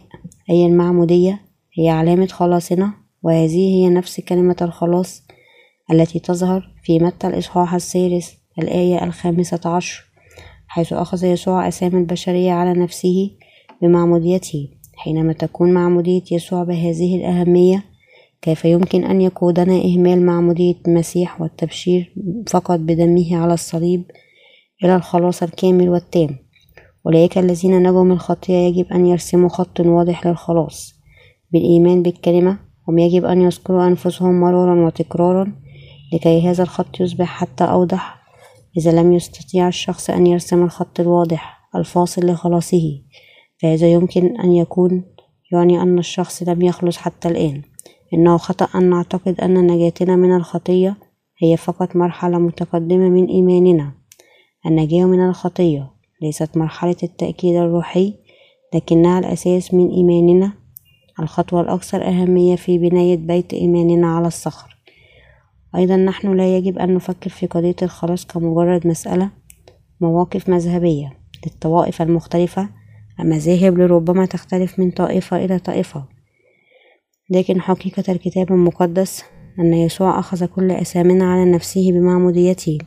أي 0.50 0.66
المعمودية 0.66 1.40
هي 1.78 1.88
علامة 1.88 2.26
خلاصنا 2.26 2.93
وهذه 3.23 3.59
هي 3.59 3.88
نفس 3.88 4.21
كلمة 4.21 4.57
الخلاص 4.62 5.23
التي 5.90 6.19
تظهر 6.19 6.71
في 6.83 6.99
متى 6.99 7.26
الإصحاح 7.26 7.75
الثالث 7.75 8.31
الآية 8.59 9.04
الخامسة 9.04 9.61
عشر. 9.64 10.13
حيث 10.75 10.93
أخذ 10.93 11.25
يسوع 11.25 11.69
أسامي 11.69 12.00
البشرية 12.00 12.52
على 12.52 12.81
نفسه 12.81 13.31
بمعموديته. 13.83 14.69
حينما 14.95 15.33
تكون 15.33 15.73
معمودية 15.73 16.23
يسوع 16.33 16.64
بهذه 16.64 17.16
الأهمية 17.16 17.85
كيف 18.43 18.64
يمكن 18.64 19.04
أن 19.04 19.21
يقودنا 19.21 19.85
إهمال 19.85 20.26
معمودية 20.26 20.75
المسيح 20.88 21.40
والتبشير 21.40 22.14
فقط 22.49 22.78
بدمه 22.78 23.37
على 23.37 23.54
الصليب 23.54 24.04
إلى 24.85 24.97
الخلاص 24.97 25.43
الكامل 25.43 25.88
والتام؟ 25.88 26.38
أولئك 27.07 27.38
الذين 27.38 27.83
نجوا 27.83 28.04
من 28.04 28.12
الخطية 28.12 28.54
يجب 28.54 28.93
أن 28.93 29.07
يرسموا 29.07 29.49
خط 29.49 29.81
واضح 29.81 30.26
للخلاص 30.26 30.95
بالإيمان 31.52 32.02
بالكلمة 32.02 32.59
هم 32.88 32.99
يجب 32.99 33.25
أن 33.25 33.40
يذكروا 33.40 33.87
أنفسهم 33.87 34.40
مرارا 34.40 34.87
وتكرارا 34.87 35.52
لكي 36.12 36.49
هذا 36.49 36.62
الخط 36.62 37.00
يصبح 37.00 37.26
حتى 37.26 37.64
أوضح 37.64 38.24
إذا 38.76 38.93
لم 38.93 39.12
يستطيع 39.12 39.69
الشخص 39.69 40.11
أن 40.11 40.26
يرسم 40.26 40.62
الخط 40.62 41.00
الواضح 41.00 41.69
الفاصل 41.76 42.26
لخلاصه 42.26 43.02
فهذا 43.62 43.93
يمكن 43.93 44.40
أن 44.40 44.52
يكون 44.52 45.04
يعني 45.52 45.83
أن 45.83 45.99
الشخص 45.99 46.43
لم 46.43 46.62
يخلص 46.62 46.97
حتى 46.97 47.28
الآن. 47.28 47.62
إنه 48.14 48.37
خطأ 48.37 48.78
أن 48.78 48.90
نعتقد 48.90 49.40
أن 49.40 49.66
نجاتنا 49.66 50.16
من 50.16 50.37
الخطية 50.37 50.97
هي 51.43 51.57
فقط 51.57 51.97
مرحلة 51.97 52.38
متقدمة 52.38 53.09
من 53.09 53.26
إيماننا. 53.26 53.93
النجاة 54.66 55.04
من 55.04 55.28
الخطية 55.28 55.90
ليست 56.23 56.57
مرحلة 56.57 56.97
التأكيد 57.02 57.57
الروحي 57.57 58.14
لكنها 58.75 59.19
الأساس 59.19 59.75
من 59.75 59.90
إيماننا. 59.90 60.52
الخطوة 61.21 61.61
الأكثر 61.61 62.09
أهمية 62.09 62.57
في 62.57 62.78
بناية 62.78 63.16
بيت 63.16 63.52
إيماننا 63.52 64.16
على 64.16 64.26
الصخر. 64.26 64.74
أيضا 65.76 65.97
نحن 65.97 66.37
لا 66.37 66.57
يجب 66.57 66.78
أن 66.78 66.95
نفكر 66.95 67.31
في 67.31 67.47
قضية 67.47 67.76
الخلاص 67.83 68.26
كمجرد 68.26 68.87
مسألة 68.87 69.31
مواقف 70.00 70.49
مذهبية 70.49 71.19
للطوائف 71.47 72.02
المختلفة 72.02 72.69
المذاهب 73.21 73.78
لربما 73.78 74.26
تختلف 74.26 74.78
من 74.78 74.90
طائفة 74.90 75.45
إلى 75.45 75.59
طائفة. 75.59 76.04
لكن 77.31 77.61
حقيقة 77.61 78.12
الكتاب 78.12 78.52
المقدس 78.52 79.25
أن 79.59 79.75
يسوع 79.75 80.19
أخذ 80.19 80.47
كل 80.47 80.71
أثامنا 80.71 81.33
على 81.33 81.50
نفسه 81.50 81.93
بمعموديته 81.93 82.78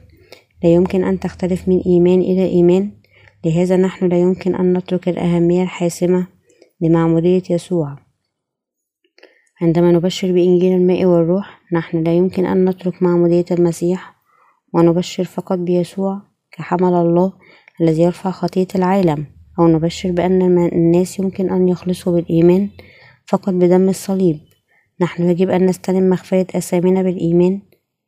لا 0.64 0.74
يمكن 0.74 1.04
أن 1.04 1.20
تختلف 1.20 1.68
من 1.68 1.80
إيمان 1.86 2.22
إلى 2.22 2.46
إيمان. 2.46 2.92
لهذا 3.46 3.78
نحن 3.78 4.06
لا 4.08 4.22
يمكن 4.22 4.56
أن 4.56 4.78
نترك 4.78 5.10
الأهمية 5.10 5.64
الحاسمة 5.64 6.28
لمعمودية 6.82 7.44
يسوع. 7.50 8.07
عندما 9.62 9.92
نبشر 9.92 10.32
بإنجيل 10.32 10.74
الماء 10.74 11.06
والروح 11.06 11.62
نحن 11.74 12.04
لا 12.04 12.14
يمكن 12.14 12.46
أن 12.46 12.70
نترك 12.70 13.04
معمودية 13.04 13.46
المسيح 13.52 14.16
ونبشر 14.74 15.24
فقط 15.24 15.58
بيسوع 15.58 16.22
كحمل 16.52 16.94
الله 16.94 17.34
الذي 17.82 18.02
يرفع 18.02 18.32
خطية 18.32 18.68
العالم 18.76 19.26
أو 19.60 19.68
نبشر 19.68 20.12
بأن 20.12 20.42
الناس 20.68 21.20
يمكن 21.20 21.50
أن 21.50 21.70
يخلصوا 21.70 22.16
بالإيمان 22.16 22.70
فقط 23.26 23.54
بدم 23.54 23.90
الصليب. 23.90 24.40
نحن 25.02 25.24
يجب 25.24 25.50
أن 25.50 25.66
نستلم 25.66 26.10
مغفرة 26.10 26.48
أثامنا 26.56 27.02
بالإيمان 27.02 27.62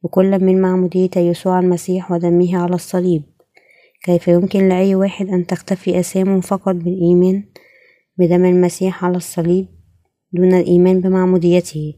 بكل 0.04 0.44
من 0.44 0.62
معمودية 0.62 1.10
يسوع 1.18 1.60
المسيح 1.60 2.12
ودمه 2.12 2.58
على 2.58 2.76
الصليب. 2.76 3.24
كيف 4.04 4.28
يمكن 4.28 4.70
لأي 4.70 4.96
واحد 4.96 5.28
أن 5.28 5.46
تختفي 5.46 6.00
أثامه 6.00 6.42
فقط 6.42 6.76
بالإيمان 6.76 7.44
بدم 8.18 8.46
المسيح 8.46 9.06
على 9.06 9.18
الصليب؟ 9.18 9.79
دون 10.34 10.54
الإيمان 10.54 11.02
بمعموديته 11.02 11.94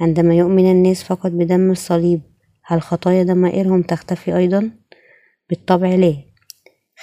عندما 0.00 0.34
يؤمن 0.34 0.70
الناس 0.70 1.02
فقط 1.02 1.30
بدم 1.30 1.70
الصليب 1.70 2.20
هل 2.64 2.82
خطايا 2.82 3.22
ضمائرهم 3.22 3.82
تختفي 3.82 4.36
أيضا؟ 4.36 4.70
بالطبع 5.50 5.94
لا 5.94 6.14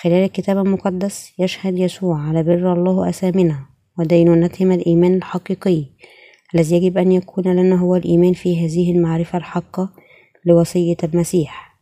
خلال 0.02 0.24
الكتاب 0.24 0.58
المقدس 0.58 1.34
يشهد 1.40 1.78
يسوع 1.78 2.22
على 2.22 2.44
بر 2.44 2.74
الله 2.74 3.10
أثامنا 3.10 3.60
ودينونتهم 4.00 4.72
الإيمان 4.72 5.14
الحقيقي 5.14 5.86
الذي 6.56 6.76
يجب 6.76 6.98
أن 6.98 7.12
يكون 7.12 7.44
لنا 7.44 7.76
هو 7.76 7.96
الإيمان 7.96 8.34
في 8.34 8.66
هذه 8.66 8.92
المعرفة 8.92 9.38
الحقة 9.38 9.90
لوصية 10.46 10.98
المسيح 11.04 11.78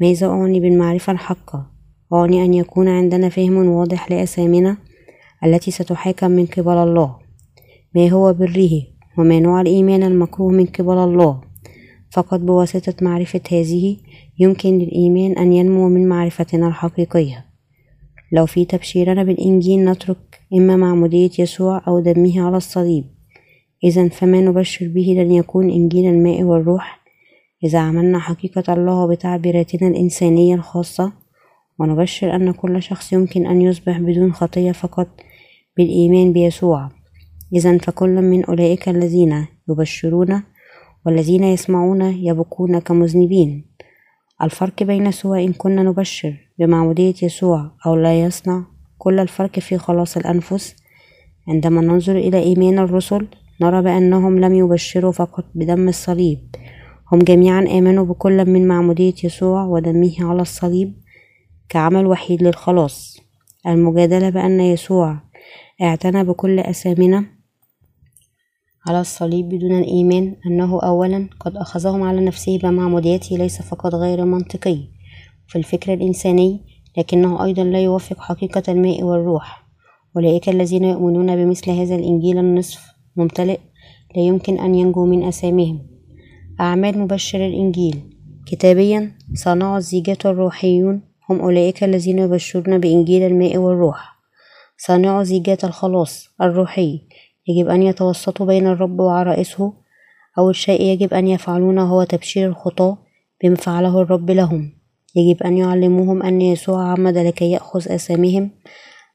ماذا 0.00 0.26
أعني 0.26 0.60
بالمعرفة 0.60 1.12
الحقة؟ 1.12 1.70
أعني 2.12 2.44
أن 2.44 2.54
يكون 2.54 2.88
عندنا 2.88 3.28
فهم 3.28 3.56
واضح 3.56 4.10
لأسامنا 4.10 4.76
التي 5.44 5.70
ستحاكم 5.70 6.30
من 6.30 6.46
قبل 6.46 6.76
الله 6.76 7.23
ما 7.94 8.08
هو 8.08 8.32
بره 8.32 8.82
وما 9.18 9.40
نوع 9.40 9.60
الإيمان 9.60 10.02
المكروه 10.02 10.52
من 10.52 10.66
قبل 10.66 10.98
الله. 10.98 11.40
فقط 12.10 12.40
بواسطة 12.40 12.94
معرفة 13.02 13.40
هذه 13.50 13.96
يمكن 14.38 14.78
للإيمان 14.78 15.38
أن 15.38 15.52
ينمو 15.52 15.88
من 15.88 16.08
معرفتنا 16.08 16.68
الحقيقية. 16.68 17.44
لو 18.32 18.46
في 18.46 18.64
تبشيرنا 18.64 19.22
بالإنجيل 19.22 19.84
نترك 19.84 20.40
إما 20.54 20.76
معمودية 20.76 21.30
يسوع 21.38 21.82
أو 21.88 22.00
دمه 22.00 22.40
على 22.46 22.56
الصليب. 22.56 23.04
إذا 23.84 24.08
فما 24.08 24.40
نبشر 24.40 24.88
به 24.88 25.14
لن 25.18 25.32
يكون 25.32 25.70
إنجيل 25.70 26.06
الماء 26.10 26.42
والروح؟ 26.42 27.00
إذا 27.64 27.78
عملنا 27.78 28.18
حقيقة 28.18 28.74
الله 28.74 29.06
بتعبيراتنا 29.06 29.88
الإنسانية 29.88 30.54
الخاصة 30.54 31.12
ونبشر 31.78 32.36
أن 32.36 32.52
كل 32.52 32.82
شخص 32.82 33.12
يمكن 33.12 33.46
أن 33.46 33.62
يصبح 33.62 33.98
بدون 33.98 34.32
خطية 34.32 34.72
فقط 34.72 35.08
بالإيمان 35.76 36.32
بيسوع. 36.32 36.88
إذا 37.54 37.78
فكل 37.78 38.22
من 38.22 38.44
أولئك 38.44 38.88
الذين 38.88 39.46
يبشرون 39.68 40.42
والذين 41.06 41.44
يسمعون 41.44 42.02
يبكون 42.02 42.78
كمذنبين. 42.78 43.64
الفرق 44.42 44.82
بين 44.82 45.10
سواء 45.10 45.50
كنا 45.50 45.82
نبشر 45.82 46.36
بمعمودية 46.58 47.14
يسوع 47.22 47.70
أو 47.86 47.96
لا 47.96 48.20
يصنع 48.20 48.64
كل 48.98 49.20
الفرق 49.20 49.58
في 49.58 49.78
خلاص 49.78 50.16
الأنفس. 50.16 50.76
عندما 51.48 51.80
ننظر 51.80 52.16
إلى 52.16 52.42
إيمان 52.42 52.78
الرسل 52.78 53.26
نرى 53.60 53.82
بأنهم 53.82 54.38
لم 54.38 54.54
يبشروا 54.54 55.12
فقط 55.12 55.44
بدم 55.54 55.88
الصليب. 55.88 56.38
هم 57.12 57.18
جميعا 57.18 57.60
آمنوا 57.60 58.04
بكل 58.04 58.50
من 58.50 58.68
معمودية 58.68 59.14
يسوع 59.24 59.64
ودمه 59.64 60.14
على 60.20 60.42
الصليب 60.42 60.94
كعمل 61.68 62.06
وحيد 62.06 62.42
للخلاص. 62.42 63.20
المجادلة 63.66 64.30
بأن 64.30 64.60
يسوع 64.60 65.20
اعتنى 65.82 66.24
بكل 66.24 66.58
أثامنا 66.60 67.33
على 68.86 69.00
الصليب 69.00 69.48
بدون 69.48 69.78
الإيمان 69.78 70.36
أنه 70.46 70.80
أولا 70.80 71.28
قد 71.40 71.56
أخذهم 71.56 72.02
على 72.02 72.24
نفسه 72.24 72.58
بمعموديته 72.58 73.36
ليس 73.36 73.62
فقط 73.62 73.94
غير 73.94 74.24
منطقي 74.24 74.78
في 75.46 75.58
الفكر 75.58 75.94
الإنساني 75.94 76.60
لكنه 76.98 77.44
أيضا 77.44 77.64
لا 77.64 77.80
يوافق 77.80 78.20
حقيقة 78.20 78.62
الماء 78.68 79.02
والروح. 79.02 79.64
أولئك 80.16 80.48
الذين 80.48 80.84
يؤمنون 80.84 81.36
بمثل 81.36 81.70
هذا 81.70 81.94
الإنجيل 81.94 82.38
النصف 82.38 82.86
ممتلئ 83.16 83.58
لا 84.16 84.22
يمكن 84.22 84.58
أن 84.58 84.74
ينجوا 84.74 85.06
من 85.06 85.24
أسامهم 85.24 85.86
أعمال 86.60 86.98
مبشر 86.98 87.46
الإنجيل. 87.46 88.00
كتابيا 88.46 89.12
صناع 89.34 89.76
الزيجات 89.76 90.26
الروحيون. 90.26 91.02
هم 91.30 91.40
أولئك 91.40 91.84
الذين 91.84 92.18
يبشرون 92.18 92.78
بإنجيل 92.78 93.22
الماء 93.22 93.56
والروح. 93.56 94.14
صانعو 94.78 95.22
زيجات 95.22 95.64
الخلاص 95.64 96.28
الروحي. 96.40 97.00
يجب 97.48 97.68
أن 97.68 97.82
يتوسطوا 97.82 98.46
بين 98.46 98.66
الرب 98.66 99.00
وعرائسه 99.00 99.72
أول 100.38 100.56
شيء 100.56 100.80
يجب 100.80 101.14
أن 101.14 101.28
يفعلونه 101.28 101.82
هو 101.82 102.04
تبشير 102.04 102.48
الخطاة 102.48 102.98
بما 103.42 103.56
فعله 103.56 104.00
الرب 104.02 104.30
لهم. 104.30 104.72
يجب 105.16 105.42
أن 105.42 105.58
يعلموهم 105.58 106.22
أن 106.22 106.42
يسوع 106.42 106.92
عمد 106.92 107.18
لكي 107.18 107.50
يأخذ 107.50 107.92
أسامهم 107.92 108.50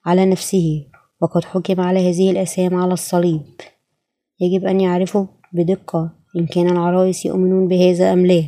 على 0.06 0.26
نفسه 0.26 0.86
وقد 1.22 1.46
حكم 1.46 1.82
على 1.82 2.10
هذه 2.10 2.32
الأسام 2.32 2.76
على 2.76 2.94
الصليب. 2.94 3.42
يجب 4.40 4.66
أن 4.66 4.82
يعرفوا 4.82 5.26
بدقة 5.54 6.12
إن 6.36 6.46
كان 6.46 6.70
العرائس 6.70 7.26
يؤمنون 7.26 7.68
بهذا 7.68 8.14
أم 8.14 8.26
لا. 8.26 8.44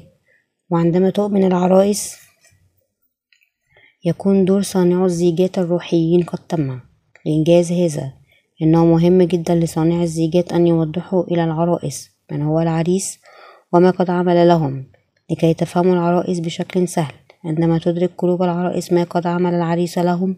وعندما 0.69 1.09
تؤمن 1.09 1.43
العرائس 1.43 2.17
يكون 4.05 4.45
دور 4.45 4.61
صانعو 4.61 5.05
الزيجات 5.05 5.59
الروحيين 5.59 6.23
قد 6.23 6.39
تم 6.39 6.79
لإنجاز 7.25 7.71
هذا. 7.71 8.20
إنه 8.61 8.85
مهم 8.85 9.21
جدا 9.21 9.55
لصانع 9.55 10.03
الزيجات 10.03 10.53
أن 10.53 10.67
يوضحوا 10.67 11.23
إلى 11.23 11.43
العرائس 11.43 12.09
من 12.31 12.41
هو 12.41 12.59
العريس 12.59 13.19
وما 13.73 13.91
قد 13.91 14.09
عمل 14.09 14.47
لهم 14.47 14.85
لكي 15.31 15.53
تفهموا 15.53 15.93
العرائس 15.93 16.39
بشكل 16.39 16.87
سهل. 16.87 17.13
عندما 17.45 17.79
تدرك 17.79 18.11
قلوب 18.17 18.43
العرائس 18.43 18.93
ما 18.93 19.03
قد 19.03 19.27
عمل 19.27 19.53
العريس 19.53 19.97
لهم 19.97 20.35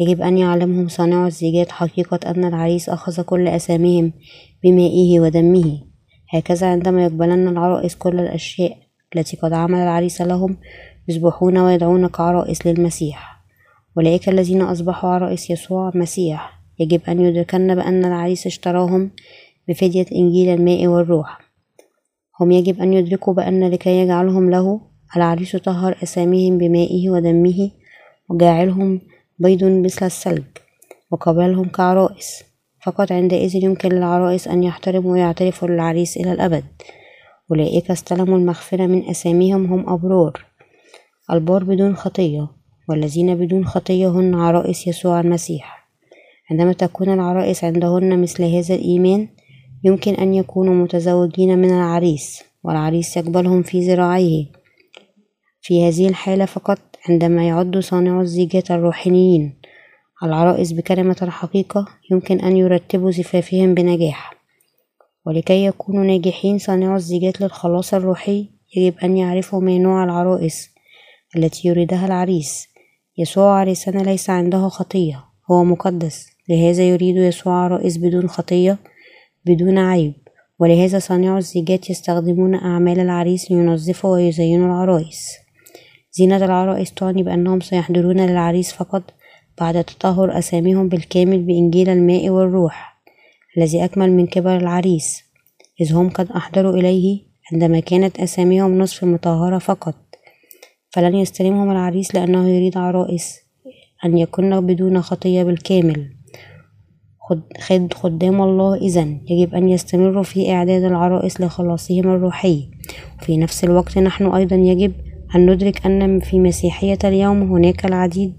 يجب 0.00 0.22
أن 0.22 0.38
يعلمهم 0.38 0.88
صانع 0.88 1.26
الزيجات 1.26 1.72
حقيقة 1.72 2.30
أن 2.30 2.44
العريس 2.44 2.88
أخذ 2.88 3.22
كل 3.22 3.48
أساميهم 3.48 4.12
بمائه 4.64 5.20
ودمه. 5.20 5.80
هكذا 6.30 6.66
عندما 6.66 7.04
يقبلن 7.04 7.48
العرائس 7.48 7.96
كل 7.96 8.20
الأشياء 8.20 8.76
التي 9.16 9.36
قد 9.36 9.52
عمل 9.52 9.78
العريس 9.78 10.22
لهم 10.22 10.56
يصبحون 11.08 11.58
ويدعون 11.58 12.06
كعرائس 12.06 12.66
للمسيح. 12.66 13.42
أولئك 13.96 14.28
الذين 14.28 14.62
أصبحوا 14.62 15.10
عرائس 15.10 15.50
يسوع 15.50 15.92
مسيح. 15.94 16.57
يجب 16.78 17.00
أن 17.08 17.20
يدركن 17.20 17.74
بأن 17.74 18.04
العريس 18.04 18.46
اشتراهم 18.46 19.10
بفدية 19.68 20.06
إنجيل 20.12 20.48
الماء 20.48 20.86
والروح. 20.86 21.40
هم 22.40 22.50
يجب 22.50 22.80
أن 22.80 22.92
يدركوا 22.92 23.34
بأن 23.34 23.70
لكي 23.70 23.90
يجعلهم 23.90 24.50
له 24.50 24.80
العريس 25.16 25.56
طهر 25.56 25.98
أساميهم 26.02 26.58
بمائه 26.58 27.10
ودمه 27.10 27.70
وجاعلهم 28.28 29.00
بيض 29.38 29.64
مثل 29.64 30.06
الثلج 30.06 30.44
وقبلهم 31.10 31.68
كعرائس. 31.68 32.44
فقط 32.82 33.12
عندئذ 33.12 33.64
يمكن 33.64 33.88
للعرائس 33.88 34.48
أن 34.48 34.62
يحترموا 34.62 35.12
ويعترفوا 35.12 35.68
للعريس 35.68 36.16
إلى 36.16 36.32
الأبد. 36.32 36.64
أولئك 37.50 37.90
استلموا 37.90 38.38
المغفرة 38.38 38.86
من 38.86 39.08
أساميهم 39.10 39.72
هم 39.72 39.88
أبرار. 39.88 40.44
البار 41.32 41.64
بدون 41.64 41.96
خطية 41.96 42.48
والذين 42.88 43.34
بدون 43.34 43.64
خطية 43.64 44.08
هن 44.08 44.34
عرائس 44.34 44.86
يسوع 44.86 45.20
المسيح. 45.20 45.77
عندما 46.50 46.72
تكون 46.72 47.12
العرائس 47.12 47.64
عندهن 47.64 48.22
مثل 48.22 48.44
هذا 48.44 48.74
الإيمان 48.74 49.28
يمكن 49.84 50.14
أن 50.14 50.34
يكونوا 50.34 50.74
متزوجين 50.74 51.58
من 51.58 51.70
العريس 51.70 52.42
والعريس 52.64 53.16
يقبلهم 53.16 53.62
في 53.62 53.80
ذراعيه. 53.80 54.46
في 55.60 55.88
هذه 55.88 56.08
الحالة 56.08 56.44
فقط 56.44 56.78
عندما 57.08 57.48
يعد 57.48 57.78
صانع 57.78 58.20
الزيجات 58.20 58.70
الروحانيين 58.70 59.54
العرائس 60.22 60.72
بكلمة 60.72 61.16
الحقيقة 61.22 61.86
يمكن 62.10 62.40
أن 62.40 62.56
يرتبوا 62.56 63.10
زفافهم 63.10 63.74
بنجاح. 63.74 64.34
ولكي 65.26 65.64
يكونوا 65.64 66.04
ناجحين 66.04 66.58
صانعو 66.58 66.96
الزيجات 66.96 67.40
للخلاص 67.40 67.94
الروحي 67.94 68.48
يجب 68.76 68.98
أن 68.98 69.16
يعرفوا 69.16 69.60
ما 69.60 69.78
نوع 69.78 70.04
العرائس 70.04 70.70
التي 71.36 71.68
يريدها 71.68 72.06
العريس. 72.06 72.68
يسوع 73.18 73.60
عريسنا 73.60 74.02
ليس 74.02 74.30
عنده 74.30 74.68
خطية 74.68 75.24
هو 75.50 75.64
مقدس. 75.64 76.37
لهذا 76.48 76.82
يريد 76.82 77.16
يسوع 77.16 77.54
عرائس 77.54 77.96
بدون 77.96 78.28
خطية 78.28 78.78
بدون 79.46 79.78
عيب 79.78 80.14
ولهذا 80.58 80.98
صانعو 80.98 81.36
الزيجات 81.36 81.90
يستخدمون 81.90 82.54
أعمال 82.54 83.00
العريس 83.00 83.50
لينظفوا 83.50 84.10
ويزينوا 84.10 84.66
العرائس 84.66 85.36
زينة 86.12 86.44
العرائس 86.44 86.92
تعني 86.92 87.22
بأنهم 87.22 87.60
سيحضرون 87.60 88.20
للعريس 88.20 88.72
فقط 88.72 89.02
بعد 89.60 89.84
تطهر 89.84 90.38
أساميهم 90.38 90.88
بالكامل 90.88 91.42
بإنجيل 91.42 91.88
الماء 91.88 92.28
والروح 92.28 92.98
الذي 93.58 93.84
أكمل 93.84 94.12
من 94.12 94.26
كبر 94.26 94.56
العريس 94.56 95.24
إذ 95.80 95.92
هم 95.92 96.10
قد 96.10 96.30
أحضروا 96.30 96.72
إليه 96.72 97.28
عندما 97.52 97.80
كانت 97.80 98.20
أساميهم 98.20 98.78
نصف 98.78 99.04
مطهرة 99.04 99.58
فقط. 99.58 99.94
فلن 100.90 101.14
يستلمهم 101.14 101.70
العريس 101.70 102.14
لأنه 102.14 102.48
يريد 102.48 102.78
عرائس 102.78 103.36
أن 104.04 104.18
يكون 104.18 104.66
بدون 104.66 105.02
خطية 105.02 105.42
بالكامل. 105.42 106.17
خد 107.58 107.92
خدام 107.94 108.42
الله 108.42 108.74
إذا 108.74 109.06
يجب 109.30 109.54
أن 109.54 109.68
يستمروا 109.68 110.22
في 110.22 110.52
إعداد 110.52 110.82
العرائس 110.82 111.40
لخلاصهم 111.40 112.08
الروحي 112.08 112.68
وفي 113.22 113.36
نفس 113.36 113.64
الوقت 113.64 113.98
نحن 113.98 114.26
أيضا 114.26 114.56
يجب 114.56 114.92
أن 115.34 115.50
ندرك 115.50 115.86
أن 115.86 116.20
في 116.20 116.40
مسيحية 116.40 116.98
اليوم 117.04 117.42
هناك 117.42 117.84
العديد 117.84 118.34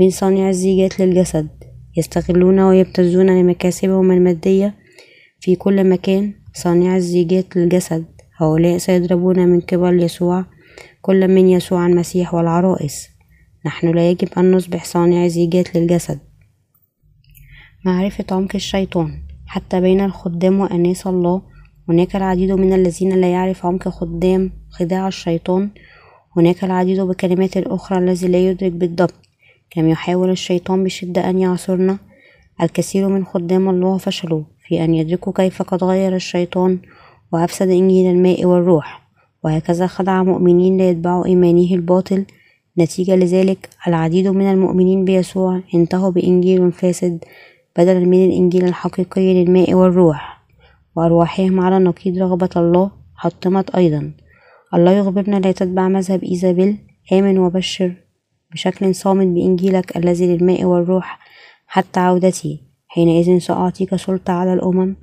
من 0.00 0.10
صانع 0.10 0.48
الزيجات 0.48 1.00
للجسد 1.00 1.48
يستغلون 1.96 2.60
ويبتزون 2.60 3.40
لمكاسبهم 3.40 4.12
المادية 4.12 4.74
في 5.40 5.56
كل 5.56 5.84
مكان. 5.84 6.32
صانع 6.54 6.96
الزيجات 6.96 7.56
للجسد 7.56 8.04
هؤلاء 8.36 8.78
سيضربون 8.78 9.48
من 9.48 9.60
قبل 9.60 10.02
يسوع 10.02 10.44
كل 11.02 11.28
من 11.28 11.48
يسوع 11.48 11.86
المسيح 11.86 12.34
والعرائس. 12.34 13.08
نحن 13.66 13.94
لا 13.94 14.10
يجب 14.10 14.28
أن 14.38 14.52
نصبح 14.52 14.84
صانع 14.84 15.26
زيجات 15.26 15.76
للجسد. 15.76 16.18
معرفة 17.84 18.24
عمق 18.30 18.54
الشيطان. 18.54 19.22
حتى 19.46 19.80
بين 19.80 20.00
الخدام 20.00 20.60
وأناس 20.60 21.06
الله 21.06 21.42
هناك 21.88 22.16
العديد 22.16 22.52
من 22.52 22.72
الذين 22.72 23.20
لا 23.20 23.30
يعرف 23.30 23.66
عمق 23.66 23.88
خدام 23.88 24.52
خداع 24.70 25.08
الشيطان. 25.08 25.70
هناك 26.36 26.64
العديد 26.64 27.00
بكلمات 27.00 27.56
الأخرى 27.56 27.98
الذي 27.98 28.28
لا 28.28 28.38
يدرك 28.38 28.72
بالضبط. 28.72 29.14
كم 29.70 29.88
يحاول 29.88 30.30
الشيطان 30.30 30.84
بشدة 30.84 31.30
أن 31.30 31.38
يعصرنا؟ 31.38 31.98
الكثير 32.62 33.08
من 33.08 33.24
خدام 33.24 33.68
الله 33.68 33.98
فشلوا 33.98 34.42
في 34.68 34.84
أن 34.84 34.94
يدركوا 34.94 35.32
كيف 35.32 35.62
قد 35.62 35.84
غير 35.84 36.14
الشيطان 36.14 36.78
وأفسد 37.32 37.68
إنجيل 37.68 38.10
الماء 38.10 38.44
والروح. 38.44 39.02
وهكذا 39.44 39.86
خدع 39.86 40.22
مؤمنين 40.22 40.76
ليتبعوا 40.76 41.26
إيمانه 41.26 41.74
الباطل. 41.74 42.24
نتيجة 42.78 43.16
لذلك 43.16 43.68
العديد 43.88 44.28
من 44.28 44.50
المؤمنين 44.50 45.04
بيسوع 45.04 45.60
انتهوا 45.74 46.10
بإنجيل 46.10 46.72
فاسد 46.72 47.24
بدلا 47.78 47.98
من 47.98 48.24
الإنجيل 48.24 48.64
الحقيقي 48.64 49.44
للماء 49.44 49.74
والروح. 49.74 50.42
وأرواحهم 50.96 51.60
على 51.60 51.78
نقيض 51.78 52.18
رغبة 52.18 52.50
الله 52.56 52.90
حطمت 53.16 53.74
أيضا. 53.74 54.12
الله 54.74 54.92
يخبرنا 54.92 55.36
لا 55.36 55.52
تتبع 55.52 55.88
مذهب 55.88 56.24
إيزابيل. 56.24 56.76
آمن 57.12 57.38
وبشر 57.38 57.94
بشكل 58.52 58.94
صامت 58.94 59.26
بإنجيلك 59.26 59.96
الذي 59.96 60.26
للماء 60.26 60.64
والروح 60.64 61.18
حتى 61.66 62.00
عودتي 62.00 62.62
حينئذ 62.88 63.38
سأعطيك 63.38 63.96
سلطة 63.96 64.32
على 64.32 64.52
الأمم 64.52 64.96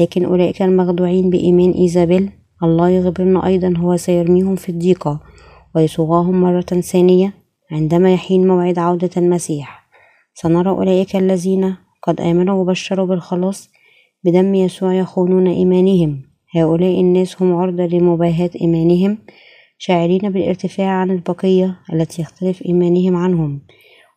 لكن 0.00 0.24
أولئك 0.24 0.62
المخدوعين 0.62 1.30
بإيمان 1.30 1.70
إيزابيل. 1.70 2.30
الله 2.62 2.88
يخبرنا 2.88 3.46
أيضا 3.46 3.74
هو 3.76 3.96
سيرميهم 3.96 4.56
في 4.56 4.68
الضيقة 4.68 5.20
ويصوغاهم 5.74 6.40
مرة 6.40 6.60
ثانية 6.60 7.32
عندما 7.72 8.14
يحين 8.14 8.46
موعد 8.46 8.78
عودة 8.78 9.10
المسيح. 9.16 9.90
سنرى 10.34 10.70
أولئك 10.70 11.16
الذين 11.16 11.76
قد 12.02 12.20
آمنوا 12.20 12.60
وبشروا 12.60 13.06
بالخلاص 13.06 13.70
بدم 14.24 14.54
يسوع 14.54 14.94
يخونون 14.94 15.46
إيمانهم. 15.46 16.22
هؤلاء 16.56 17.00
الناس 17.00 17.42
هم 17.42 17.54
عرضة 17.54 17.86
لمباهاة 17.86 18.50
إيمانهم 18.60 19.18
شاعرين 19.78 20.30
بالارتفاع 20.30 20.88
عن 20.88 21.10
البقية 21.10 21.78
التي 21.92 22.22
يختلف 22.22 22.66
إيمانهم 22.66 23.16
عنهم. 23.16 23.60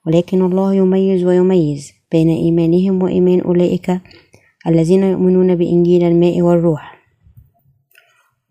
ولكن 0.07 0.45
الله 0.45 0.73
يميز 0.73 1.25
ويميز 1.25 1.93
بين 2.11 2.29
إيمانهم 2.29 3.03
وإيمان 3.03 3.41
أولئك 3.41 3.99
الذين 4.67 5.03
يؤمنون 5.03 5.55
بإنجيل 5.55 6.03
الماء 6.03 6.41
والروح. 6.41 6.92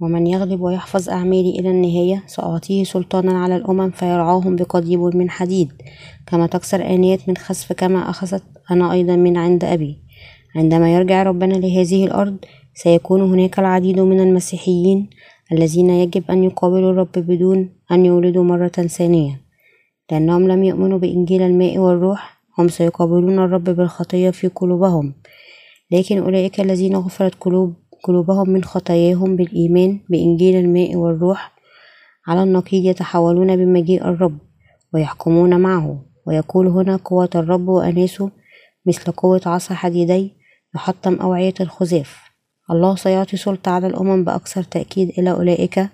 ومن 0.03 0.27
يغلب 0.27 0.61
ويحفظ 0.61 1.09
أعمالي 1.09 1.51
إلى 1.51 1.71
النهاية 1.71 2.23
سأعطيه 2.27 2.85
سلطانا 2.85 3.43
على 3.43 3.57
الأمم 3.57 3.91
فيرعاهم 3.91 4.57
بقضيب 4.57 5.01
من 5.01 5.31
حديد. 5.31 5.73
كما 6.27 6.47
تكسر 6.47 6.87
آنيات 6.87 7.29
من 7.29 7.37
خسف 7.37 7.73
كما 7.73 8.11
أخذت 8.11 8.43
أنا 8.71 8.93
أيضا 8.93 9.17
من 9.17 9.37
عند 9.37 9.65
أبي. 9.65 9.99
عندما 10.57 10.95
يرجع 10.95 11.23
ربنا 11.23 11.55
لهذه 11.55 12.05
الأرض 12.05 12.37
سيكون 12.75 13.21
هناك 13.21 13.59
العديد 13.59 14.01
من 14.01 14.21
المسيحيين 14.21 15.11
الذين 15.53 15.91
يجب 15.91 16.31
أن 16.31 16.45
يقابلوا 16.45 16.91
الرب 16.91 17.13
بدون 17.17 17.71
أن 17.93 18.07
يولدوا 18.07 18.45
مرة 18.45 18.69
ثانية. 18.69 19.41
لأنهم 20.11 20.49
لم 20.49 20.65
يؤمنوا 20.65 20.99
بإنجيل 20.99 21.43
الماء 21.43 21.79
والروح 21.79 22.43
هم 22.59 22.69
سيقابلون 22.69 23.39
الرب 23.39 23.65
بالخطية 23.65 24.31
في 24.31 24.49
قلوبهم. 24.49 25.15
لكن 25.91 26.19
أولئك 26.19 26.61
الذين 26.61 26.97
غفرت 26.97 27.35
قلوب 27.41 27.82
قلوبهم 28.03 28.51
من 28.51 28.65
خطاياهم 28.65 29.37
بالإيمان 29.37 30.01
بإنجيل 30.11 30.57
الماء 30.57 30.97
والروح 30.97 31.53
على 32.27 32.43
النقيض 32.43 32.85
يتحولون 32.85 33.57
بمجيء 33.57 34.09
الرب 34.09 34.39
ويحكمون 34.95 35.61
معه. 35.61 36.05
ويقول 36.27 36.67
هنا 36.67 36.97
قوة 36.97 37.31
الرب 37.35 37.69
وأناسه 37.69 38.31
مثل 38.87 39.13
قوة 39.13 39.41
عصا 39.47 39.75
حديدي 39.75 40.33
يحطم 40.75 41.15
أوعية 41.15 41.55
الخزاف. 41.61 42.21
الله 42.71 42.97
سيعطي 42.97 43.37
سلطة 43.37 43.71
على 43.71 43.87
الأمم 43.87 44.25
بأكثر 44.25 44.63
تأكيد 44.63 45.09
إلى 45.19 45.31
أولئك 45.31 45.89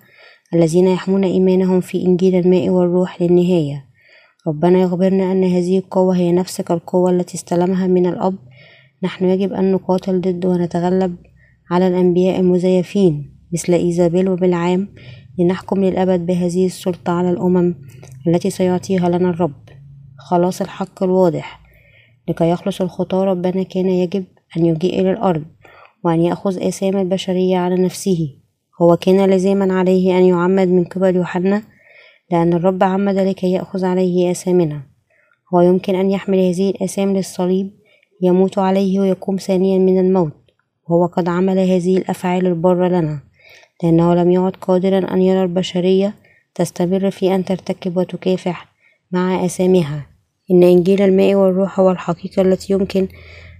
الذين 0.53 0.87
يحمون 0.87 1.23
إيمانهم 1.23 1.81
في 1.81 2.05
إنجيل 2.05 2.35
الماء 2.35 2.69
والروح 2.69 3.21
للنهاية. 3.21 3.85
ربنا 4.47 4.79
يخبرنا 4.79 5.31
أن 5.31 5.43
هذه 5.43 5.77
القوة 5.77 6.17
هي 6.17 6.31
نفس 6.31 6.59
القوة 6.59 7.11
التي 7.11 7.35
استلمها 7.35 7.87
من 7.87 8.05
الأب. 8.05 8.35
نحن 9.03 9.25
يجب 9.25 9.53
أن 9.53 9.71
نقاتل 9.71 10.21
ضد 10.21 10.45
ونتغلب 10.45 11.15
على 11.69 11.87
الأنبياء 11.87 12.39
المزيفين 12.39 13.39
مثل 13.53 13.73
إيزابيل 13.73 14.29
وبلعام 14.29 14.87
لنحكم 15.39 15.83
للأبد 15.83 16.25
بهذه 16.25 16.65
السلطة 16.65 17.11
على 17.11 17.29
الأمم 17.29 17.75
التي 18.27 18.49
سيعطيها 18.49 19.09
لنا 19.09 19.29
الرب. 19.29 19.69
خلاص 20.17 20.61
الحق 20.61 21.03
الواضح. 21.03 21.59
لكي 22.27 22.49
يخلص 22.49 22.81
الخطاة 22.81 23.23
ربنا 23.23 23.63
كان 23.63 23.89
يجب 23.89 24.25
أن 24.57 24.65
يجيء 24.65 25.01
إلى 25.01 25.11
الأرض 25.11 25.43
وأن 26.03 26.21
يأخذ 26.21 26.67
آثام 26.67 26.97
البشرية 26.97 27.57
على 27.57 27.75
نفسه. 27.75 28.35
هو 28.81 28.97
كان 28.97 29.29
لزاما 29.29 29.73
عليه 29.73 30.17
أن 30.17 30.23
يعمد 30.23 30.67
من 30.67 30.83
قبل 30.83 31.15
يوحنا 31.15 31.63
لأن 32.31 32.53
الرب 32.53 32.83
عمد 32.83 33.17
لكي 33.17 33.51
يأخذ 33.51 33.85
عليه 33.85 34.31
آثامنا. 34.31 34.81
هو 35.53 35.61
يمكن 35.61 35.95
أن 35.95 36.11
يحمل 36.11 36.37
هذه 36.37 36.69
الآثام 36.69 37.15
للصليب 37.15 37.71
يموت 38.21 38.57
عليه 38.57 38.99
ويقوم 38.99 39.35
ثانيا 39.35 39.79
من 39.79 39.99
الموت. 39.99 40.48
وهو 40.89 41.05
قد 41.05 41.29
عمل 41.29 41.59
هذه 41.59 41.97
الأفعال 41.97 42.47
البرة 42.47 42.87
لنا 42.87 43.19
لأنه 43.83 44.15
لم 44.15 44.31
يعد 44.31 44.55
قادرا 44.61 45.13
أن 45.13 45.21
يرى 45.21 45.43
البشرية 45.43 46.13
تستمر 46.55 47.11
في 47.11 47.35
أن 47.35 47.45
ترتكب 47.45 47.97
وتكافح 47.97 48.67
مع 49.11 49.45
آثامها. 49.45 50.05
إن 50.51 50.63
إنجيل 50.63 51.01
الماء 51.01 51.35
والروح 51.35 51.79
هو 51.79 51.91
الحقيقة 51.91 52.41
التي 52.41 52.73
يمكن 52.73 53.07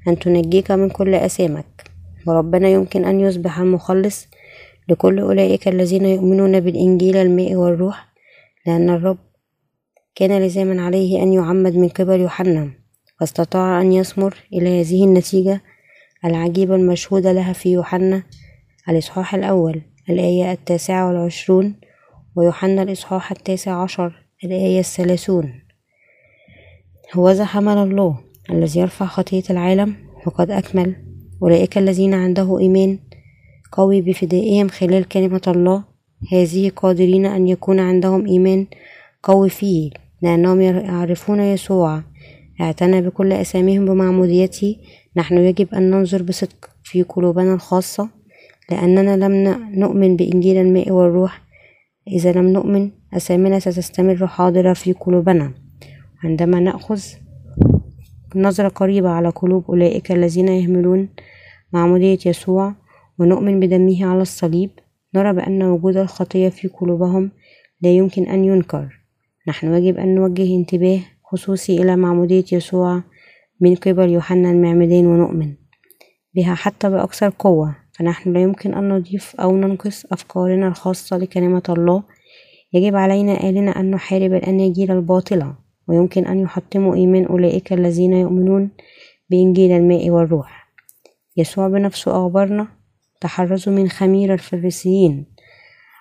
أن 0.07 0.19
تنجيك 0.19 0.71
من 0.71 0.89
كل 0.89 1.15
آثامك. 1.15 1.89
وربنا 2.27 2.69
يمكن 2.69 3.05
أن 3.05 3.19
يصبح 3.19 3.59
المخلص 3.59 4.27
لكل 4.89 5.19
أولئك 5.19 5.67
الذين 5.67 6.05
يؤمنون 6.05 6.59
بالإنجيل 6.59 7.17
الماء 7.17 7.55
والروح 7.55 8.07
لأن 8.65 8.89
الرب 8.89 9.17
كان 10.15 10.41
لزاما 10.41 10.81
عليه 10.81 11.23
أن 11.23 11.33
يعمد 11.33 11.75
من 11.75 11.89
قبل 11.89 12.19
يوحنا 12.19 12.69
واستطاع 13.21 13.81
أن 13.81 13.93
يثمر 13.93 14.35
إلى 14.53 14.81
هذه 14.81 15.03
النتيجة 15.03 15.61
العجيبة 16.25 16.75
المشهودة 16.75 17.31
لها 17.31 17.53
في 17.53 17.71
يوحنا 17.71 18.23
الإصحاح 18.89 19.35
الأول 19.35 19.81
الآية 20.09 20.51
التاسعة 20.51 21.07
والعشرون 21.07 21.75
ويوحنا 22.35 22.81
الإصحاح 22.81 23.31
التاسع 23.31 23.83
عشر 23.83 24.25
الآية 24.43 24.79
الثلاثون. 24.79 25.53
هوذا 27.13 27.45
حمل 27.45 27.77
الله 27.77 28.19
الذي 28.49 28.79
يرفع 28.79 29.05
خطية 29.05 29.43
العالم 29.49 29.95
وقد 30.25 30.51
أكمل. 30.51 30.95
أولئك 31.43 31.77
الذين 31.77 32.13
عنده 32.13 32.59
إيمان 32.59 32.99
قوي 33.71 34.01
بفدائهم 34.01 34.67
خلال 34.67 35.07
كلمة 35.07 35.41
الله 35.47 35.83
هذه 36.31 36.69
قادرين 36.75 37.25
أن 37.25 37.47
يكون 37.47 37.79
عندهم 37.79 38.25
إيمان 38.25 38.67
قوي 39.23 39.49
فيه 39.49 39.91
لأنهم 40.21 40.61
يعرفون 40.61 41.39
يسوع. 41.39 42.01
اعتنى 42.61 43.01
بكل 43.01 43.33
أساميهم 43.33 43.85
بمعموديته 43.85 44.75
نحن 45.15 45.37
يجب 45.37 45.75
أن 45.75 45.91
ننظر 45.91 46.23
بصدق 46.23 46.69
في 46.83 47.03
قلوبنا 47.03 47.53
الخاصة 47.53 48.09
لأننا 48.71 49.25
لم 49.25 49.33
نؤمن 49.79 50.15
بإنجيل 50.15 50.57
الماء 50.57 50.91
والروح. 50.91 51.41
إذا 52.07 52.31
لم 52.31 52.47
نؤمن 52.47 52.91
أسامنا 53.13 53.59
ستستمر 53.59 54.27
حاضرة 54.27 54.73
في 54.73 54.93
قلوبنا. 54.93 55.51
عندما 56.23 56.59
نأخذ 56.59 57.01
نظرة 58.35 58.67
قريبة 58.67 59.09
على 59.09 59.29
قلوب 59.29 59.65
أولئك 59.69 60.11
الذين 60.11 60.47
يهملون 60.47 61.09
معمودية 61.73 62.19
يسوع 62.25 62.73
ونؤمن 63.19 63.59
بدمه 63.59 64.05
على 64.05 64.21
الصليب 64.21 64.69
نرى 65.15 65.33
بأن 65.33 65.63
وجود 65.63 65.97
الخطية 65.97 66.49
في 66.49 66.67
قلوبهم 66.67 67.31
لا 67.81 67.89
يمكن 67.89 68.23
أن 68.23 68.45
ينكر. 68.45 68.99
نحن 69.47 69.73
يجب 69.73 69.97
أن 69.97 70.15
نوجه 70.15 70.55
انتباه 70.55 70.99
خصوصي 71.23 71.81
إلى 71.81 71.95
معمودية 71.95 72.45
يسوع 72.51 73.01
من 73.59 73.75
قبل 73.75 74.09
يوحنا 74.09 74.51
المعمدان 74.51 75.05
ونؤمن 75.05 75.53
بها 76.35 76.55
حتى 76.55 76.89
بأكثر 76.89 77.33
قوة 77.39 77.75
فنحن 77.91 78.33
لا 78.33 78.41
يمكن 78.41 78.73
أن 78.73 78.89
نضيف 78.89 79.35
أو 79.35 79.57
ننقص 79.57 80.05
أفكارنا 80.11 80.67
الخاصة 80.67 81.17
لكلمة 81.17 81.63
الله. 81.69 82.03
يجب 82.73 82.95
علينا 82.95 83.49
آلنا 83.49 83.79
أن 83.79 83.91
نحارب 83.91 84.33
الأناجيل 84.33 84.91
الباطلة 84.91 85.55
ويمكن 85.87 86.27
أن 86.27 86.39
يحطموا 86.39 86.95
إيمان 86.95 87.25
أولئك 87.25 87.73
الذين 87.73 88.13
يؤمنون 88.13 88.69
بإنجيل 89.29 89.71
الماء 89.71 90.09
والروح. 90.09 90.69
يسوع 91.37 91.67
بنفسه 91.67 92.11
أخبرنا 92.11 92.67
تحرزوا 93.21 93.73
من 93.73 93.89
خمير 93.89 94.33
الفريسيين. 94.33 95.25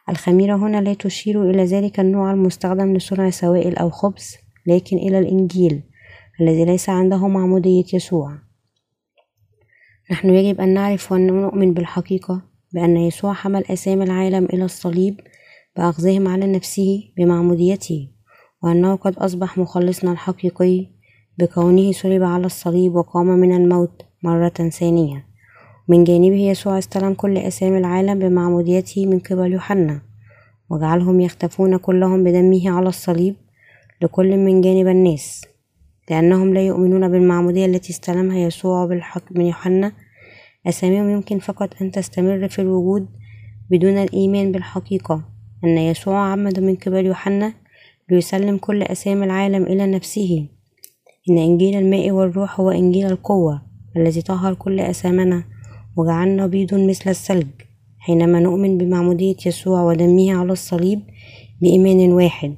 الخميرة 0.09 0.57
هنا 0.57 0.81
لا 0.81 0.95
تشير 0.95 1.51
إلى 1.51 1.65
ذلك 1.65 2.01
النوع 2.01 2.33
المستخدم 2.33 2.97
لصنع 2.97 3.31
سوائل 3.31 3.77
أو 3.77 3.91
خبز 3.91 4.37
لكن 4.67 4.97
إلى 4.97 5.19
الإنجيل. 5.19 5.83
الذي 6.41 6.65
ليس 6.65 6.89
عنده 6.89 7.29
معمودية 7.29 7.85
يسوع. 7.93 8.39
نحن 10.11 10.31
يجب 10.31 10.61
أن 10.61 10.75
نعرف 10.75 11.13
وأن 11.13 11.27
نؤمن 11.27 11.75
بالحقيقة 11.75 12.43
بأن 12.73 12.97
يسوع 12.97 13.33
حمل 13.33 13.65
أسام 13.65 14.03
العالم 14.03 14.45
إلى 14.45 14.65
الصليب 14.65 15.21
بأخذهم 15.77 16.29
على 16.29 16.47
نفسه 16.47 17.03
بمعموديته 17.17 18.09
وأنه 18.63 18.97
قد 18.97 19.15
أصبح 19.19 19.59
مخلصنا 19.59 20.13
الحقيقي 20.13 20.87
بكونه 21.39 21.93
صلب 21.93 22.23
على 22.23 22.47
الصليب 22.47 22.95
وقام 22.95 23.27
من 23.27 23.57
الموت 23.57 24.03
مرة 24.23 24.49
ثانية. 24.49 25.27
من 25.89 26.05
جانبه 26.05 26.51
يسوع 26.51 26.79
استلم 26.79 27.15
كل 27.15 27.39
أسام 27.39 27.77
العالم 27.77 28.19
بمعموديته 28.19 29.07
من 29.07 29.19
قبل 29.19 29.53
يوحنا 29.53 30.03
وجعلهم 30.71 31.21
يختفون 31.21 31.77
كلهم 31.77 32.25
بدمه 32.25 32.71
على 32.71 32.89
الصليب 32.89 33.37
لكل 34.03 34.37
من 34.37 34.61
جانب 34.61 34.89
الناس. 34.89 35.45
لأنهم 36.11 36.55
لا 36.55 36.67
يؤمنون 36.67 37.09
بالمعمودية 37.09 37.67
التي 37.67 37.91
استلمها 37.91 38.39
يسوع 38.39 38.87
من 39.31 39.47
يوحنا. 39.47 39.93
أساميهم 40.67 41.11
يمكن 41.11 41.39
فقط 41.39 41.83
أن 41.83 41.91
تستمر 41.91 42.49
في 42.49 42.59
الوجود 42.59 43.07
بدون 43.71 43.99
الإيمان 43.99 44.53
بالحقيقة. 44.53 45.25
أن 45.65 45.79
يسوع 45.79 46.19
عمد 46.19 46.61
من 46.61 46.75
قبل 46.77 47.07
يوحنا 47.07 47.55
ليسلم 48.11 48.57
كل 48.57 48.83
أسامي 48.83 49.25
العالم 49.25 49.63
إلى 49.63 49.87
نفسه. 49.87 50.49
إن 51.31 51.39
إنجيل 51.39 51.79
الماء 51.79 52.11
والروح 52.11 52.61
هو 52.61 52.71
إنجيل 52.71 53.07
القوة 53.07 53.63
الذي 53.97 54.23
طهر 54.23 54.55
كل 54.55 54.81
أسامنا 54.81 55.45
وجعلنا 55.97 56.47
بيض 56.47 56.75
مثل 56.75 57.11
الثلج. 57.11 57.47
حينما 57.99 58.41
نؤمن 58.41 58.79
بمعمودية 58.79 59.37
يسوع 59.47 59.83
ودمه 59.83 60.33
على 60.33 60.53
الصليب 60.53 61.01
بإيمان 61.61 62.13
واحد 62.13 62.55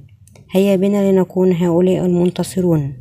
هيا 0.51 0.77
بنا 0.77 1.13
لنكون 1.13 1.53
هؤلاء 1.53 2.07
المنتصرون. 2.07 3.00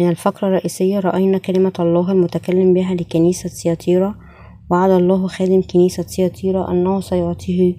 من 0.00 0.08
الفقرة 0.08 0.48
الرئيسية 0.48 1.00
رأينا 1.00 1.38
كلمة 1.38 1.72
الله 1.78 2.12
المتكلم 2.12 2.74
بها 2.74 2.94
لكنيسة 2.94 3.48
سياتيرا 3.48 4.14
وعد 4.70 4.90
الله 4.90 5.26
خادم 5.26 5.62
كنيسة 5.62 6.02
سياتيرا 6.02 6.70
أنه 6.70 7.00
سيعطيه 7.00 7.74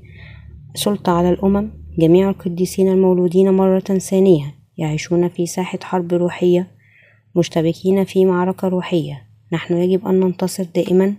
سلطة 0.75 1.11
على 1.11 1.29
الأمم 1.29 1.71
جميع 1.99 2.29
القديسين 2.29 2.91
المولودين 2.91 3.53
مرة 3.53 3.79
ثانية 3.79 4.55
يعيشون 4.77 5.27
في 5.27 5.45
ساحة 5.45 5.79
حرب 5.83 6.13
روحية 6.13 6.67
مشتبكين 7.35 8.03
في 8.03 8.25
معركة 8.25 8.67
روحية. 8.67 9.27
نحن 9.53 9.77
يجب 9.77 10.07
أن 10.07 10.19
ننتصر 10.19 10.65
دائما 10.75 11.13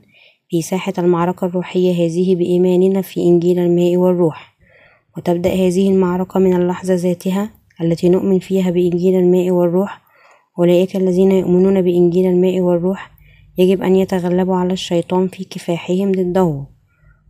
في 0.49 0.63
ساحة 0.63 0.93
المعركة 0.99 1.45
الروحية 1.45 1.93
هذه 1.93 2.37
بإيماننا 2.37 3.03
في 3.03 3.21
إنجيل 3.21 3.59
الماء 3.59 3.97
والروح. 3.97 4.55
وتبدأ 5.17 5.55
هذه 5.55 5.91
المعركة 5.91 6.41
من 6.41 6.57
اللحظة 6.57 6.95
ذاتها 6.95 7.51
التي 7.81 8.09
نؤمن 8.09 8.39
فيها 8.39 8.71
بإنجيل 8.71 9.15
الماء 9.15 9.51
والروح 9.51 10.03
أولئك 10.59 10.97
الذين 10.97 11.33
يؤمنون 11.33 11.83
بإنجيل 11.83 12.27
الماء 12.27 12.61
والروح 12.61 13.11
يجب 13.59 13.83
أن 13.83 13.97
يتغلبوا 13.97 14.57
على 14.57 14.73
الشيطان 14.73 15.29
في 15.29 15.45
كفاحهم 15.45 16.13
ضده. 16.13 16.67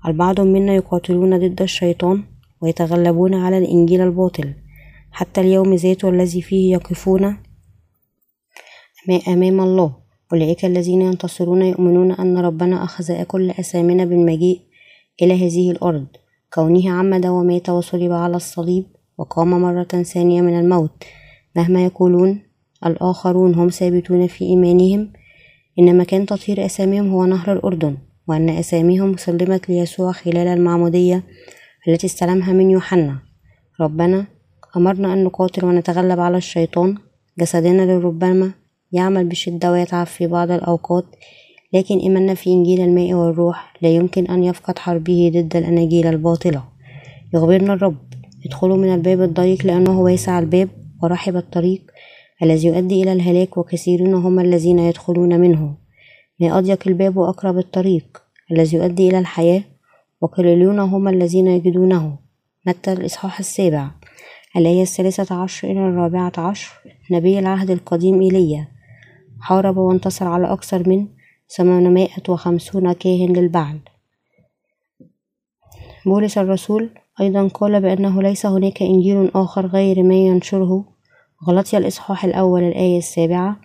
البعض 0.06 0.40
منا 0.40 0.74
يقاتلون 0.74 1.38
ضد 1.38 1.62
الشيطان 1.62 2.22
ويتغلبون 2.60 3.34
على 3.34 3.58
الإنجيل 3.58 4.00
الباطل. 4.00 4.54
حتى 5.10 5.40
اليوم 5.40 5.74
ذاته 5.74 6.08
الذي 6.08 6.42
فيه 6.42 6.72
يقفون 6.72 7.36
أمام 9.28 9.60
الله. 9.60 9.96
أولئك 10.32 10.64
الذين 10.64 11.02
ينتصرون 11.02 11.62
يؤمنون 11.62 12.12
أن 12.12 12.38
ربنا 12.38 12.84
أخذ 12.84 13.22
كل 13.22 13.50
أثامنا 13.50 14.04
بالمجيء 14.04 14.60
إلى 15.22 15.46
هذه 15.46 15.70
الأرض. 15.70 16.06
كونه 16.54 16.90
عمد 16.90 17.26
ومات 17.26 17.68
وصلب 17.68 18.12
على 18.12 18.36
الصليب 18.36 18.84
وقام 19.18 19.50
مرة 19.50 20.02
ثانية 20.02 20.42
من 20.42 20.60
الموت. 20.60 21.04
مهما 21.56 21.84
يقولون 21.84 22.51
الآخرون 22.86 23.54
هم 23.54 23.68
ثابتون 23.68 24.26
في 24.26 24.44
إيمانهم. 24.44 25.12
إن 25.78 25.98
مكان 25.98 26.26
تطهير 26.26 26.66
أساميهم 26.66 27.10
هو 27.10 27.24
نهر 27.24 27.52
الأردن 27.52 27.96
وأن 28.28 28.48
أساميهم 28.48 29.16
سلمت 29.16 29.68
ليسوع 29.68 30.12
خلال 30.12 30.46
المعمودية 30.46 31.24
التي 31.88 32.06
استلمها 32.06 32.52
من 32.52 32.70
يوحنا. 32.70 33.18
ربنا 33.80 34.26
أمرنا 34.76 35.12
أن 35.12 35.24
نقاتل 35.24 35.64
ونتغلب 35.64 36.20
على 36.20 36.36
الشيطان. 36.36 36.98
جسدنا 37.38 37.82
لربما 37.82 38.52
يعمل 38.92 39.24
بشدة 39.24 39.72
ويتعب 39.72 40.06
في 40.06 40.26
بعض 40.26 40.50
الأوقات 40.50 41.04
لكن 41.72 41.98
إيماننا 41.98 42.34
في 42.34 42.50
إنجيل 42.50 42.80
الماء 42.80 43.12
والروح 43.12 43.74
لا 43.82 43.88
يمكن 43.88 44.26
أن 44.26 44.44
يفقد 44.44 44.78
حربه 44.78 45.30
ضد 45.34 45.56
الأناجيل 45.56 46.06
الباطلة. 46.06 46.64
يخبرنا 47.34 47.72
الرب 47.72 47.96
ادخلوا 48.46 48.76
من 48.76 48.94
الباب 48.94 49.22
الضيق 49.22 49.66
لأنه 49.66 50.00
واسع 50.00 50.38
الباب 50.38 50.68
ورحب 51.02 51.36
الطريق. 51.36 51.91
الذي 52.42 52.68
يؤدي 52.68 53.02
إلى 53.02 53.12
الهلاك 53.12 53.58
وكثيرون 53.58 54.14
هم 54.14 54.40
الذين 54.40 54.78
يدخلون 54.78 55.40
منه. 55.40 55.74
ما 56.40 56.58
أضيق 56.58 56.88
الباب 56.88 57.16
وأقرب 57.16 57.58
الطريق 57.58 58.22
الذي 58.52 58.76
يؤدي 58.76 59.08
إلى 59.08 59.18
الحياة 59.18 59.62
وقليلون 60.20 60.78
هم 60.78 61.08
الذين 61.08 61.46
يجدونه. 61.46 62.18
متى 62.66 62.92
الإصحاح 62.92 63.38
السابع؟ 63.38 63.90
الآية 64.56 64.82
الثالثة 64.82 65.34
عشر 65.34 65.70
إلى 65.70 65.80
الرابعة 65.80 66.32
عشر. 66.38 66.72
نبي 67.10 67.38
العهد 67.38 67.70
القديم 67.70 68.20
إيليا. 68.20 68.68
حارب 69.40 69.76
وانتصر 69.76 70.28
على 70.28 70.52
أكثر 70.52 70.88
من 70.88 71.06
ثمانمائة 71.56 72.22
وخمسون 72.28 72.92
كاهن 72.92 73.32
للبعل 73.32 73.78
بولس 76.06 76.38
الرسول 76.38 76.90
أيضا 77.20 77.48
قال 77.48 77.80
بأنه 77.80 78.22
ليس 78.22 78.46
هناك 78.46 78.82
إنجيل 78.82 79.30
آخر 79.34 79.66
غير 79.66 80.02
ما 80.02 80.14
ينشره 80.14 80.84
غلطي 81.48 81.78
الإصحاح 81.78 82.24
الأول 82.24 82.62
الآية 82.62 82.98
السابعة 82.98 83.56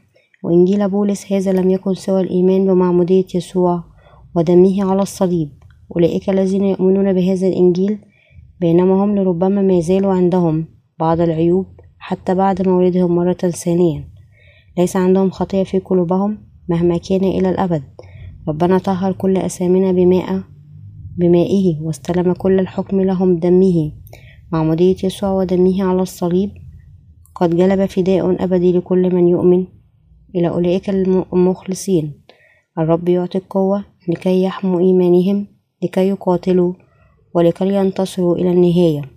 وإنجيل 0.44 0.90
بولس 0.90 1.34
هذا 1.34 1.52
لم 1.52 1.70
يكن 1.70 1.94
سوى 1.94 2.22
الإيمان 2.22 2.66
بمعمودية 2.66 3.26
يسوع 3.36 3.84
ودمه 4.36 4.92
على 4.92 5.02
الصليب. 5.02 5.50
أولئك 5.96 6.30
الذين 6.30 6.64
يؤمنون 6.64 7.14
بهذا 7.14 7.48
الإنجيل 7.48 8.00
بينما 8.60 9.04
هم 9.04 9.16
لربما 9.16 9.62
ما 9.62 9.80
زالوا 9.80 10.14
عندهم 10.14 10.66
بعض 11.00 11.22
العيوب 11.22 11.66
حتى 12.00 12.36
بعد 12.36 12.68
مولدهم 12.68 13.16
مرة 13.16 13.34
ثانية. 13.34 14.08
ليس 14.78 14.96
عندهم 14.96 15.30
خطية 15.30 15.64
في 15.64 15.80
قلوبهم 15.80 16.38
مهما 16.70 16.98
كان 16.98 17.24
إلى 17.24 17.50
الأبد. 17.50 17.84
ربنا 18.48 18.78
طهر 18.78 19.12
كل 19.12 19.38
أسامنا 19.38 19.92
بماء 19.92 20.44
بمائه 21.18 21.82
واستلم 21.82 22.34
كل 22.34 22.60
الحكم 22.60 23.02
لهم 23.02 23.36
بدمه 23.36 23.92
معمودية 24.52 24.96
يسوع 25.04 25.32
ودمه 25.32 25.84
على 25.84 26.02
الصليب 26.02 26.67
قد 27.40 27.56
جلب 27.56 27.86
فداء 27.86 28.44
أبدي 28.44 28.78
لكل 28.78 29.16
من 29.16 29.28
يؤمن. 29.28 29.66
إلى 30.36 30.50
أولئك 30.50 30.90
المخلصين. 30.90 32.24
الرب 32.78 33.10
يعطي 33.10 33.38
القوة 33.38 33.86
لكي 34.08 34.44
يحموا 34.44 34.80
إيمانهم 34.80 35.48
لكي 35.84 36.08
يقاتلوا 36.08 36.74
ولكي 37.34 37.74
ينتصروا 37.74 38.36
إلى 38.36 38.52
النهاية. 38.52 39.17